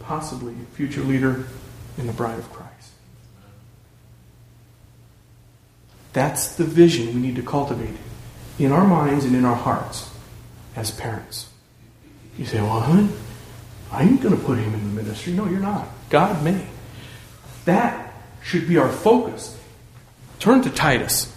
possibly 0.00 0.54
a 0.54 0.76
future 0.76 1.02
leader 1.02 1.44
in 1.98 2.06
the 2.06 2.12
bride 2.12 2.38
of 2.38 2.50
Christ. 2.52 2.90
That's 6.12 6.56
the 6.56 6.64
vision 6.64 7.14
we 7.14 7.20
need 7.20 7.36
to 7.36 7.42
cultivate 7.42 7.94
in 8.58 8.72
our 8.72 8.86
minds 8.86 9.24
and 9.24 9.34
in 9.34 9.44
our 9.44 9.56
hearts 9.56 10.10
as 10.76 10.90
parents. 10.90 11.48
You 12.38 12.46
say, 12.46 12.60
well, 12.60 12.80
hun, 12.80 13.12
I 13.90 14.04
ain't 14.04 14.22
going 14.22 14.36
to 14.36 14.42
put 14.42 14.58
him 14.58 14.72
in 14.72 14.80
the 14.80 15.02
ministry. 15.02 15.32
No, 15.32 15.46
you're 15.46 15.60
not. 15.60 15.86
God 16.10 16.42
may. 16.42 16.66
That 17.64 18.14
should 18.42 18.68
be 18.68 18.78
our 18.78 18.90
focus. 18.90 19.58
Turn 20.38 20.62
to 20.62 20.70
Titus. 20.70 21.32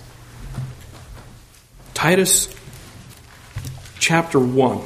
Titus 1.93 2.53
chapter 3.99 4.39
1. 4.39 4.81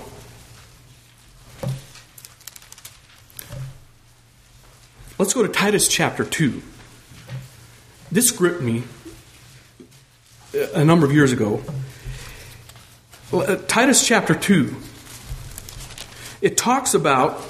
Let's 5.18 5.34
go 5.34 5.44
to 5.44 5.50
Titus 5.50 5.88
chapter 5.88 6.24
2. 6.24 6.62
This 8.12 8.32
gripped 8.32 8.62
me 8.62 8.84
a 10.74 10.84
number 10.84 11.06
of 11.06 11.14
years 11.14 11.32
ago. 11.32 11.62
Uh, 13.32 13.58
Titus 13.68 14.08
chapter 14.08 14.34
2 14.34 14.76
it 16.42 16.58
talks 16.58 16.94
about, 16.94 17.44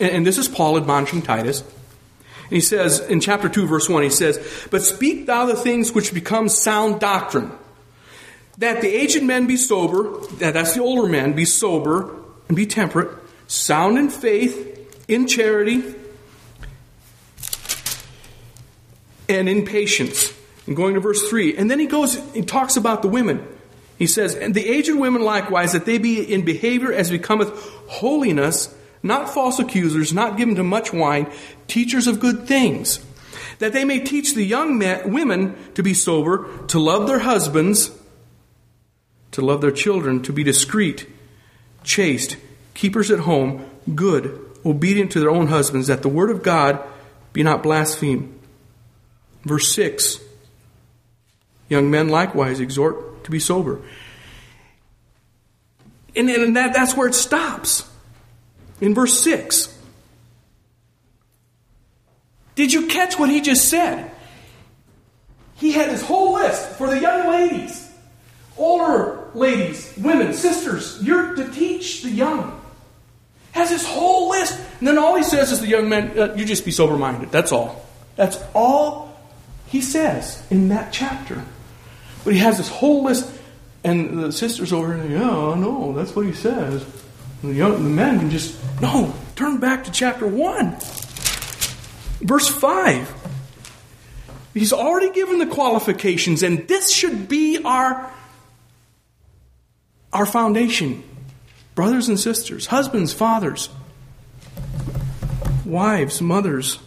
and 0.00 0.26
this 0.26 0.36
is 0.36 0.48
Paul 0.48 0.76
admonishing 0.76 1.22
Titus. 1.22 1.60
And 1.60 2.52
he 2.52 2.60
says 2.60 3.00
in 3.00 3.20
chapter 3.20 3.48
2, 3.48 3.66
verse 3.66 3.88
1, 3.88 4.02
he 4.02 4.10
says, 4.10 4.66
But 4.70 4.82
speak 4.82 5.26
thou 5.26 5.46
the 5.46 5.54
things 5.54 5.92
which 5.92 6.12
become 6.12 6.48
sound 6.48 7.00
doctrine, 7.00 7.52
that 8.58 8.82
the 8.82 8.88
aged 8.88 9.22
men 9.22 9.46
be 9.46 9.56
sober, 9.56 10.18
that's 10.36 10.74
the 10.74 10.80
older 10.80 11.08
men, 11.08 11.32
be 11.32 11.44
sober 11.44 12.14
and 12.48 12.56
be 12.56 12.66
temperate, 12.66 13.16
sound 13.46 13.96
in 13.96 14.10
faith, 14.10 15.06
in 15.08 15.28
charity, 15.28 15.94
and 19.28 19.48
in 19.48 19.64
patience. 19.64 20.32
And 20.66 20.76
going 20.76 20.94
to 20.94 21.00
verse 21.00 21.28
3. 21.28 21.56
And 21.56 21.70
then 21.70 21.78
he 21.78 21.86
goes, 21.86 22.20
he 22.34 22.42
talks 22.42 22.76
about 22.76 23.02
the 23.02 23.08
women. 23.08 23.46
He 23.98 24.06
says, 24.06 24.34
And 24.34 24.54
the 24.54 24.68
aged 24.68 24.94
women 24.94 25.22
likewise, 25.22 25.72
that 25.72 25.86
they 25.86 25.98
be 25.98 26.20
in 26.20 26.44
behavior 26.44 26.92
as 26.92 27.10
becometh 27.10 27.50
holiness, 27.88 28.74
not 29.02 29.32
false 29.32 29.58
accusers, 29.58 30.12
not 30.12 30.36
given 30.36 30.54
to 30.56 30.62
much 30.62 30.92
wine, 30.92 31.30
teachers 31.66 32.06
of 32.06 32.20
good 32.20 32.46
things, 32.46 33.04
that 33.58 33.72
they 33.72 33.84
may 33.84 34.00
teach 34.00 34.34
the 34.34 34.44
young 34.44 34.78
men, 34.78 35.12
women 35.12 35.56
to 35.74 35.82
be 35.82 35.94
sober, 35.94 36.46
to 36.66 36.78
love 36.78 37.06
their 37.06 37.20
husbands, 37.20 37.90
to 39.30 39.40
love 39.40 39.60
their 39.60 39.70
children, 39.70 40.22
to 40.22 40.32
be 40.32 40.44
discreet, 40.44 41.08
chaste, 41.82 42.36
keepers 42.74 43.10
at 43.10 43.20
home, 43.20 43.64
good, 43.94 44.40
obedient 44.64 45.12
to 45.12 45.20
their 45.20 45.30
own 45.30 45.46
husbands, 45.46 45.86
that 45.86 46.02
the 46.02 46.08
word 46.08 46.30
of 46.30 46.42
God 46.42 46.82
be 47.32 47.42
not 47.42 47.62
blasphemed. 47.62 48.38
Verse 49.44 49.72
6 49.72 50.20
Young 51.68 51.90
men 51.90 52.08
likewise 52.08 52.60
exhort 52.60 53.15
to 53.26 53.30
be 53.30 53.40
sober. 53.40 53.80
And, 56.14 56.30
and 56.30 56.56
that, 56.56 56.72
that's 56.72 56.96
where 56.96 57.08
it 57.08 57.14
stops. 57.14 57.88
In 58.80 58.94
verse 58.94 59.18
6. 59.20 59.76
Did 62.54 62.72
you 62.72 62.86
catch 62.86 63.18
what 63.18 63.28
he 63.28 63.40
just 63.40 63.68
said? 63.68 64.10
He 65.56 65.72
had 65.72 65.90
his 65.90 66.02
whole 66.02 66.34
list 66.34 66.76
for 66.76 66.86
the 66.86 67.00
young 67.00 67.28
ladies, 67.30 67.90
older 68.56 69.28
ladies, 69.34 69.92
women, 69.96 70.32
sisters. 70.32 71.02
You're 71.02 71.34
to 71.34 71.50
teach 71.50 72.02
the 72.02 72.10
young. 72.10 72.60
Has 73.52 73.70
his 73.70 73.84
whole 73.84 74.30
list. 74.30 74.58
And 74.78 74.86
then 74.86 74.98
all 74.98 75.16
he 75.16 75.22
says 75.22 75.50
is 75.50 75.60
the 75.60 75.66
young 75.66 75.88
men, 75.88 76.18
uh, 76.18 76.34
you 76.34 76.44
just 76.44 76.64
be 76.64 76.70
sober 76.70 76.96
minded. 76.96 77.32
That's 77.32 77.52
all. 77.52 77.84
That's 78.14 78.38
all 78.54 79.18
he 79.66 79.80
says 79.80 80.46
in 80.50 80.68
that 80.68 80.92
chapter. 80.92 81.44
But 82.26 82.34
he 82.34 82.40
has 82.40 82.56
this 82.58 82.68
whole 82.68 83.04
list, 83.04 83.32
and 83.84 84.18
the 84.18 84.32
sisters 84.32 84.72
over 84.72 84.96
yeah, 84.96 85.54
no, 85.54 85.92
that's 85.94 86.16
what 86.16 86.26
he 86.26 86.32
says. 86.32 86.84
And 87.40 87.52
the, 87.52 87.54
young, 87.54 87.74
the 87.74 87.88
men 87.88 88.18
can 88.18 88.30
just, 88.30 88.58
no, 88.80 89.14
turn 89.36 89.60
back 89.60 89.84
to 89.84 89.92
chapter 89.92 90.26
1. 90.26 90.76
Verse 92.26 92.48
5. 92.48 93.14
He's 94.54 94.72
already 94.72 95.12
given 95.12 95.38
the 95.38 95.46
qualifications, 95.46 96.42
and 96.42 96.66
this 96.66 96.92
should 96.92 97.28
be 97.28 97.62
our, 97.64 98.12
our 100.12 100.26
foundation. 100.26 101.04
Brothers 101.76 102.08
and 102.08 102.18
sisters, 102.18 102.66
husbands, 102.66 103.12
fathers, 103.12 103.68
wives, 105.64 106.20
mothers. 106.20 106.80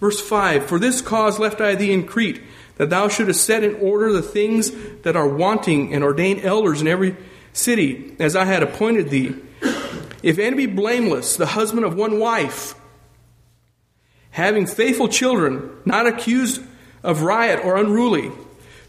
Verse 0.00 0.22
5 0.22 0.64
For 0.64 0.78
this 0.78 1.02
cause 1.02 1.38
left 1.38 1.60
I 1.60 1.74
thee 1.74 1.92
in 1.92 2.06
Crete, 2.06 2.40
that 2.80 2.88
thou 2.88 3.08
shouldest 3.08 3.44
set 3.44 3.62
in 3.62 3.74
order 3.74 4.10
the 4.10 4.22
things 4.22 4.72
that 5.02 5.14
are 5.14 5.28
wanting, 5.28 5.92
and 5.92 6.02
ordain 6.02 6.40
elders 6.40 6.80
in 6.80 6.88
every 6.88 7.14
city, 7.52 8.16
as 8.18 8.34
I 8.34 8.46
had 8.46 8.62
appointed 8.62 9.10
thee. 9.10 9.36
If 10.22 10.38
any 10.38 10.56
be 10.56 10.64
blameless, 10.64 11.36
the 11.36 11.44
husband 11.44 11.84
of 11.84 11.94
one 11.94 12.18
wife, 12.18 12.74
having 14.30 14.66
faithful 14.66 15.08
children, 15.08 15.70
not 15.84 16.06
accused 16.06 16.62
of 17.02 17.20
riot 17.20 17.66
or 17.66 17.76
unruly. 17.76 18.32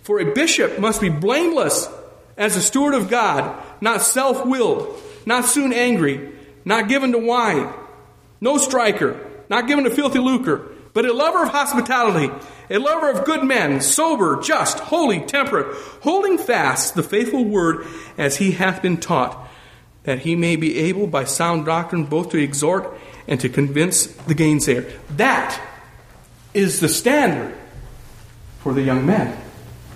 For 0.04 0.22
a 0.22 0.34
bishop 0.34 0.80
must 0.80 1.02
be 1.02 1.10
blameless 1.10 1.90
as 2.38 2.56
a 2.56 2.62
steward 2.62 2.94
of 2.94 3.10
God, 3.10 3.62
not 3.82 4.04
self 4.04 4.46
willed, 4.46 5.02
not 5.26 5.44
soon 5.44 5.74
angry, 5.74 6.32
not 6.64 6.88
given 6.88 7.12
to 7.12 7.18
wine, 7.18 7.74
no 8.40 8.58
striker, 8.58 9.20
not 9.50 9.68
given 9.68 9.84
to 9.84 9.92
filthy 9.92 10.20
lucre, 10.20 10.70
but 10.94 11.06
a 11.06 11.14
lover 11.14 11.44
of 11.44 11.50
hospitality, 11.50 12.34
a 12.70 12.78
lover 12.78 13.10
of 13.10 13.26
good 13.26 13.44
men, 13.44 13.82
sober, 13.82 14.42
just, 14.42 14.80
holy, 14.80 15.22
temperate, 15.22 15.76
holding 16.02 16.38
fast 16.38 16.96
the 16.96 17.04
faithful 17.04 17.46
word 17.46 17.86
as 18.18 18.38
he 18.38 18.52
hath 18.52 18.82
been 18.82 18.98
taught, 18.98 19.50
that 20.04 20.20
he 20.20 20.36
may 20.36 20.56
be 20.56 20.78
able 20.80 21.08
by 21.08 21.24
sound 21.24 21.66
doctrine 21.66 22.06
both 22.06 22.30
to 22.30 22.38
exhort 22.38 22.94
and 23.28 23.40
to 23.40 23.50
convince 23.50 24.08
the 24.08 24.36
gainsayer. 24.36 24.92
That 25.18 25.60
is 26.54 26.80
the 26.80 26.90
standard 26.90 27.56
for 28.60 28.74
the 28.74 28.82
young 28.82 29.06
men. 29.06 29.38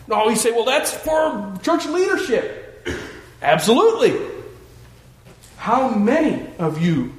No, 0.08 0.30
you 0.30 0.36
say, 0.36 0.52
well, 0.52 0.66
that's 0.66 0.94
for 0.94 1.58
church 1.64 1.86
leadership. 1.88 2.88
Absolutely. 3.42 4.20
How 5.58 5.90
many 5.90 6.48
of 6.60 6.82
you 6.82 7.14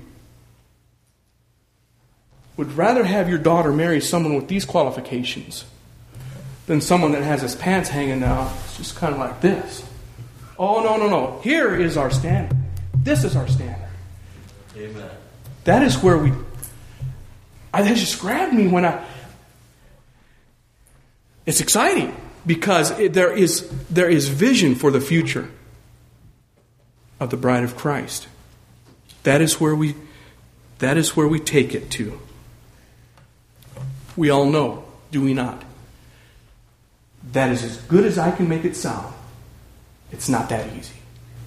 would 2.56 2.72
rather 2.72 3.04
have 3.04 3.28
your 3.28 3.38
daughter 3.38 3.72
marry 3.72 4.00
someone 4.00 4.34
with 4.34 4.48
these 4.48 4.64
qualifications 4.64 5.64
than 6.66 6.80
someone 6.80 7.12
that 7.12 7.22
has 7.22 7.42
his 7.42 7.54
pants 7.54 7.88
hanging 7.88 8.22
out, 8.22 8.52
it's 8.64 8.76
just 8.76 8.96
kind 8.96 9.12
of 9.12 9.20
like 9.20 9.40
this? 9.40 9.84
Oh, 10.58 10.82
no, 10.82 10.96
no, 10.96 11.08
no. 11.08 11.40
Here 11.42 11.74
is 11.74 11.96
our 11.96 12.10
standard. 12.10 12.56
This 12.94 13.24
is 13.24 13.36
our 13.36 13.46
standard. 13.46 13.88
Amen. 14.76 15.10
That 15.64 15.82
is 15.82 16.02
where 16.02 16.18
we. 16.18 16.32
I, 17.72 17.82
that 17.82 17.96
just 17.96 18.20
grabbed 18.20 18.54
me 18.54 18.66
when 18.66 18.84
I. 18.84 19.04
It's 21.44 21.60
exciting 21.60 22.16
because 22.46 22.98
it, 22.98 23.12
there, 23.12 23.32
is, 23.32 23.68
there 23.88 24.08
is 24.08 24.28
vision 24.28 24.74
for 24.74 24.90
the 24.90 25.00
future 25.00 25.48
of 27.20 27.30
the 27.30 27.36
bride 27.36 27.64
of 27.64 27.76
Christ. 27.76 28.26
That 29.22 29.40
is 29.40 29.60
where 29.60 29.74
we, 29.74 29.94
that 30.78 30.96
is 30.96 31.16
where 31.16 31.28
we 31.28 31.38
take 31.38 31.74
it 31.74 31.90
to. 31.92 32.20
We 34.16 34.30
all 34.30 34.46
know, 34.46 34.84
do 35.10 35.22
we 35.22 35.34
not? 35.34 35.62
That 37.32 37.50
is 37.50 37.62
as 37.62 37.76
good 37.82 38.04
as 38.04 38.18
I 38.18 38.30
can 38.30 38.48
make 38.48 38.64
it 38.64 38.76
sound. 38.76 39.12
It's 40.10 40.28
not 40.28 40.48
that 40.48 40.74
easy. 40.76 40.94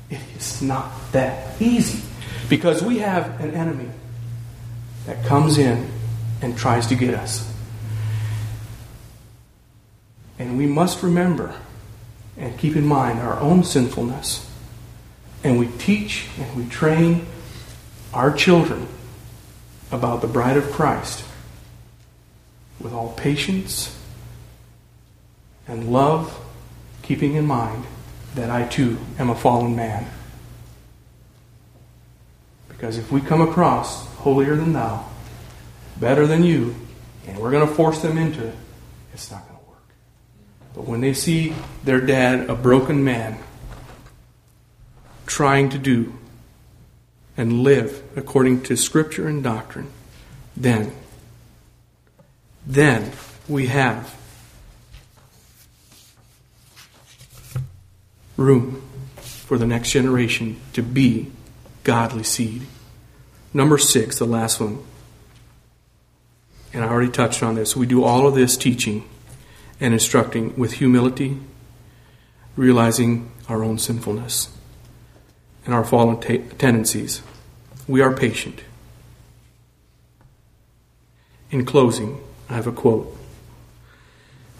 It 0.09 0.19
is 0.35 0.61
not 0.61 0.91
that 1.11 1.59
easy. 1.61 2.03
Because 2.49 2.81
we 2.83 2.99
have 2.99 3.39
an 3.39 3.53
enemy 3.53 3.89
that 5.05 5.25
comes 5.25 5.57
in 5.57 5.89
and 6.41 6.57
tries 6.57 6.87
to 6.87 6.95
get 6.95 7.13
us. 7.13 7.51
And 10.37 10.57
we 10.57 10.65
must 10.65 11.03
remember 11.03 11.55
and 12.37 12.57
keep 12.57 12.75
in 12.75 12.85
mind 12.85 13.19
our 13.19 13.39
own 13.39 13.63
sinfulness. 13.63 14.49
And 15.43 15.59
we 15.59 15.67
teach 15.77 16.27
and 16.39 16.55
we 16.55 16.67
train 16.69 17.25
our 18.13 18.31
children 18.31 18.87
about 19.91 20.21
the 20.21 20.27
bride 20.27 20.57
of 20.57 20.71
Christ 20.71 21.23
with 22.79 22.93
all 22.93 23.13
patience 23.13 23.97
and 25.67 25.91
love, 25.91 26.37
keeping 27.01 27.35
in 27.35 27.45
mind 27.45 27.83
that 28.35 28.49
I 28.49 28.65
too 28.67 28.97
am 29.17 29.29
a 29.29 29.35
fallen 29.35 29.75
man. 29.75 30.05
Because 32.67 32.97
if 32.97 33.11
we 33.11 33.21
come 33.21 33.41
across 33.41 34.07
holier 34.15 34.55
than 34.55 34.73
thou, 34.73 35.05
better 35.99 36.25
than 36.25 36.43
you, 36.43 36.75
and 37.27 37.37
we're 37.37 37.51
going 37.51 37.67
to 37.67 37.73
force 37.73 38.01
them 38.01 38.17
into 38.17 38.47
it, 38.47 38.55
it's 39.13 39.29
not 39.29 39.45
going 39.47 39.59
to 39.59 39.69
work. 39.69 39.77
But 40.75 40.87
when 40.87 41.01
they 41.01 41.13
see 41.13 41.53
their 41.83 41.99
dad, 41.99 42.49
a 42.49 42.55
broken 42.55 43.03
man, 43.03 43.37
trying 45.25 45.69
to 45.69 45.77
do 45.77 46.13
and 47.37 47.63
live 47.63 48.01
according 48.15 48.63
to 48.63 48.75
Scripture 48.75 49.27
and 49.27 49.43
doctrine, 49.43 49.91
then, 50.57 50.91
then 52.65 53.11
we 53.47 53.67
have 53.67 54.15
room 58.37 58.81
for 59.17 59.57
the 59.57 59.65
next 59.65 59.91
generation 59.91 60.59
to 60.73 60.81
be 60.81 61.31
godly 61.83 62.23
seed. 62.23 62.65
Number 63.53 63.77
six, 63.77 64.19
the 64.19 64.25
last 64.25 64.59
one. 64.59 64.83
And 66.71 66.83
I 66.83 66.87
already 66.87 67.11
touched 67.11 67.41
on 67.41 67.55
this. 67.55 67.75
We 67.75 67.87
do 67.87 68.03
all 68.03 68.27
of 68.27 68.35
this 68.35 68.55
teaching 68.55 69.09
and 69.79 69.93
instructing 69.93 70.55
with 70.55 70.73
humility, 70.73 71.39
realizing 72.55 73.31
our 73.47 73.63
own 73.63 73.79
sinfulness 73.79 74.49
and 75.65 75.73
our 75.73 75.83
fallen 75.83 76.19
t- 76.19 76.43
tendencies. 76.57 77.23
We 77.87 78.01
are 78.01 78.13
patient. 78.13 78.63
In 81.49 81.65
closing, 81.65 82.21
I 82.49 82.53
have 82.53 82.67
a 82.67 82.71
quote 82.71 83.15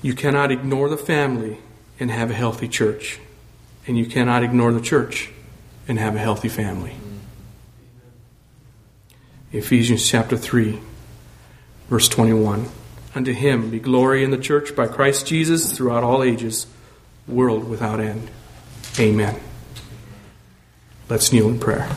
You 0.02 0.14
cannot 0.14 0.52
ignore 0.52 0.90
the 0.90 0.98
family 0.98 1.58
and 2.00 2.12
have 2.12 2.32
a 2.32 2.36
healthy 2.36 2.68
church, 2.68 3.20
and 3.88 3.98
you 3.98 4.06
cannot 4.06 4.44
ignore 4.44 4.72
the 4.72 4.82
church 4.82 5.32
and 5.88 5.98
have 5.98 6.16
a 6.16 6.20
healthy 6.20 6.50
family. 6.50 6.94
Ephesians 9.52 10.08
chapter 10.08 10.38
3, 10.38 10.80
verse 11.90 12.08
21. 12.08 12.70
Unto 13.16 13.34
him 13.34 13.72
be 13.72 13.80
glory 13.80 14.24
in 14.24 14.30
the 14.30 14.38
church 14.38 14.76
by 14.76 14.88
Christ 14.88 15.26
Jesus 15.26 15.72
throughout 15.72 16.04
all 16.04 16.22
ages, 16.22 16.68
world 17.28 17.68
without 17.68 18.00
end. 18.00 18.30
Amen. 19.00 19.40
Let's 21.10 21.34
kneel 21.34 21.50
in 21.50 21.60
prayer. 21.60 21.90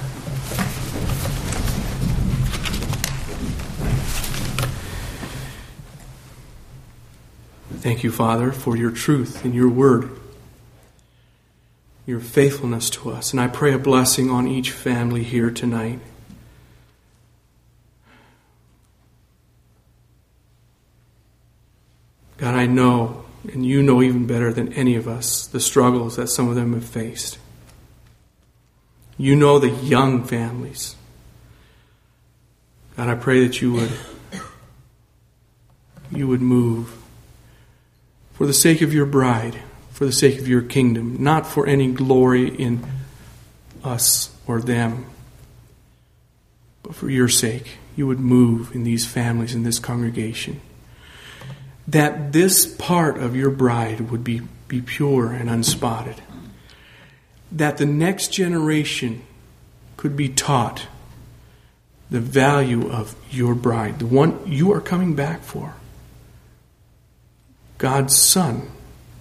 Thank 7.83 8.05
you, 8.05 8.13
Father, 8.13 8.53
for 8.53 8.77
your 8.77 8.93
truth 8.93 9.45
and 9.45 9.53
your 9.53 9.69
word, 9.69 10.09
your 12.07 12.21
faithfulness 12.21 12.89
to 12.91 13.11
us. 13.11 13.33
And 13.33 13.41
I 13.41 13.49
pray 13.49 13.73
a 13.73 13.79
blessing 13.79 14.31
on 14.31 14.47
each 14.47 14.71
family 14.71 15.25
here 15.25 15.51
tonight. 15.51 15.99
God, 22.37 22.55
I 22.55 22.67
know, 22.67 23.25
and 23.53 23.67
you 23.67 23.83
know 23.83 24.01
even 24.01 24.29
better 24.29 24.53
than 24.53 24.73
any 24.75 24.95
of 24.95 25.09
us, 25.09 25.49
the 25.49 25.59
struggles 25.59 26.15
that 26.15 26.29
some 26.29 26.49
of 26.49 26.55
them 26.55 26.75
have 26.75 26.85
faced. 26.85 27.37
You 29.19 29.35
know 29.35 29.59
the 29.59 29.71
young 29.71 30.23
families. 30.23 30.95
God, 32.97 33.09
I 33.09 33.17
pray 33.17 33.45
that 33.45 33.61
you 33.61 33.73
would 33.73 33.91
you 36.13 36.29
would 36.29 36.43
move 36.43 37.02
for 38.43 38.47
the 38.47 38.53
sake 38.53 38.83
of 38.83 38.93
your 38.93 39.07
bride, 39.07 39.57
for 39.93 40.05
the 40.05 40.11
sake 40.11 40.37
of 40.41 40.49
your 40.49 40.63
kingdom, 40.63 41.17
not 41.23 41.47
for 41.47 41.65
any 41.65 41.93
glory 41.93 42.49
in 42.49 42.85
us 43.85 44.35
or 44.49 44.61
them, 44.61 45.07
but 46.83 46.93
for 46.93 47.09
your 47.09 47.29
sake. 47.29 47.79
You 47.95 48.09
would 48.09 48.19
move 48.19 48.75
in 48.75 48.83
these 48.83 49.07
families, 49.07 49.55
in 49.55 49.63
this 49.63 49.79
congregation. 49.79 50.61
that 51.87 52.33
this 52.33 52.67
part 52.67 53.19
of 53.19 53.37
your 53.37 53.51
bride 53.51 54.11
would 54.11 54.25
be, 54.25 54.41
be 54.67 54.81
pure 54.81 55.31
and 55.31 55.49
unspotted. 55.49 56.17
That 57.51 57.77
the 57.77 57.87
next 57.87 58.33
generation 58.33 59.23
could 59.97 60.17
be 60.17 60.29
taught 60.29 60.87
the 62.11 62.21
value 62.21 62.91
of 62.91 63.15
your 63.31 63.55
bride, 63.55 63.99
the 63.99 64.07
one 64.07 64.41
you 64.47 64.73
are 64.73 64.81
coming 64.81 65.15
back 65.15 65.43
for. 65.43 65.75
God's 67.83 68.17
Son, 68.17 68.71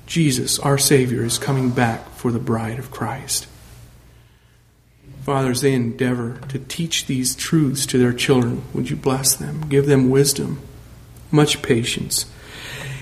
Jesus, 0.05 0.59
our 0.59 0.78
Savior, 0.78 1.24
is 1.24 1.39
coming 1.39 1.72
back 1.72 2.07
for 2.12 2.32
the 2.32 2.38
bride 2.38 2.78
of 2.78 2.91
Christ. 2.91 3.47
Fathers, 5.24 5.62
they 5.62 5.74
endeavor 5.74 6.39
to 6.49 6.59
teach 6.59 7.07
these 7.07 7.36
truths 7.36 7.88
to 7.88 7.97
their 7.97 8.14
children. 8.14 8.62
Would 8.76 8.91
you 8.91 8.95
bless 8.95 9.34
them? 9.34 9.68
Give 9.68 9.88
them 9.88 10.12
wisdom, 10.12 10.62
much 11.32 11.64
patience. 11.64 12.28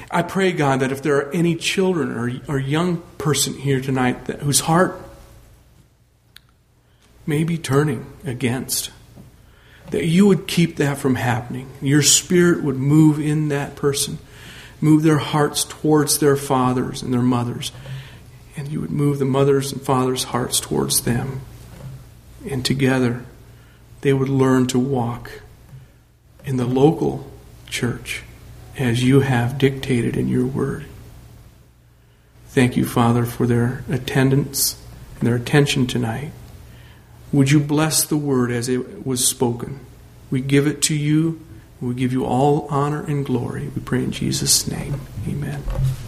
I 0.10 0.22
pray, 0.22 0.54
God, 0.54 0.80
that 0.80 0.94
if 0.94 1.02
there 1.02 1.18
are 1.18 1.32
any 1.34 1.58
children 1.58 2.14
or, 2.14 2.32
or 2.48 2.58
young 2.58 3.02
person 3.18 3.56
here 3.56 3.82
tonight 3.82 4.28
that, 4.28 4.40
whose 4.40 4.62
heart 4.62 4.98
may 7.26 7.44
be 7.44 7.58
turning 7.58 8.06
against, 8.24 8.92
that 9.92 10.06
you 10.06 10.26
would 10.26 10.48
keep 10.48 10.78
that 10.78 10.98
from 10.98 11.16
happening. 11.16 11.70
Your 11.82 12.02
spirit 12.02 12.64
would 12.64 12.78
move 12.78 13.20
in 13.20 13.50
that 13.50 13.76
person, 13.76 14.20
move 14.82 15.04
their 15.04 15.18
hearts 15.18 15.64
towards 15.64 16.20
their 16.20 16.36
fathers 16.36 17.02
and 17.02 17.14
their 17.14 17.22
mothers, 17.22 17.72
and 18.56 18.68
you 18.68 18.82
would 18.82 18.92
move 18.92 19.20
the 19.20 19.26
mothers 19.26 19.72
and 19.72 19.82
fathers' 19.82 20.26
hearts 20.26 20.60
towards 20.60 21.02
them 21.02 21.42
and 22.48 22.64
together 22.64 23.26
they 24.02 24.14
would 24.14 24.30
learn 24.30 24.68
to 24.68 24.80
walk 24.80 25.42
in 26.46 26.58
the 26.58 26.66
local 26.66 27.30
church 27.68 28.24
as 28.78 29.04
you 29.04 29.20
have 29.22 29.58
dictated 29.58 30.16
in 30.16 30.28
your 30.28 30.46
word. 30.46 30.86
Thank 32.48 32.78
you, 32.78 32.86
Father, 32.86 33.26
for 33.26 33.46
their 33.46 33.84
attendance 33.90 34.82
and 35.20 35.28
their 35.28 35.36
attention 35.36 35.86
tonight. 35.86 36.32
Would 37.32 37.52
you 37.52 37.60
bless 37.60 38.06
the 38.06 38.18
word 38.18 38.52
as 38.52 38.70
it 38.70 39.06
was 39.06 39.28
spoken? 39.28 39.80
We 40.32 40.42
give 40.42 40.66
it 40.66 40.82
to 40.84 40.96
you. 40.96 41.42
We 41.82 41.94
give 41.94 42.12
you 42.12 42.26
all 42.26 42.68
honor 42.70 43.04
and 43.04 43.26
glory. 43.26 43.70
We 43.74 43.82
pray 43.82 44.04
in 44.04 44.12
Jesus' 44.12 44.68
name. 44.68 45.02
Amen. 45.28 45.64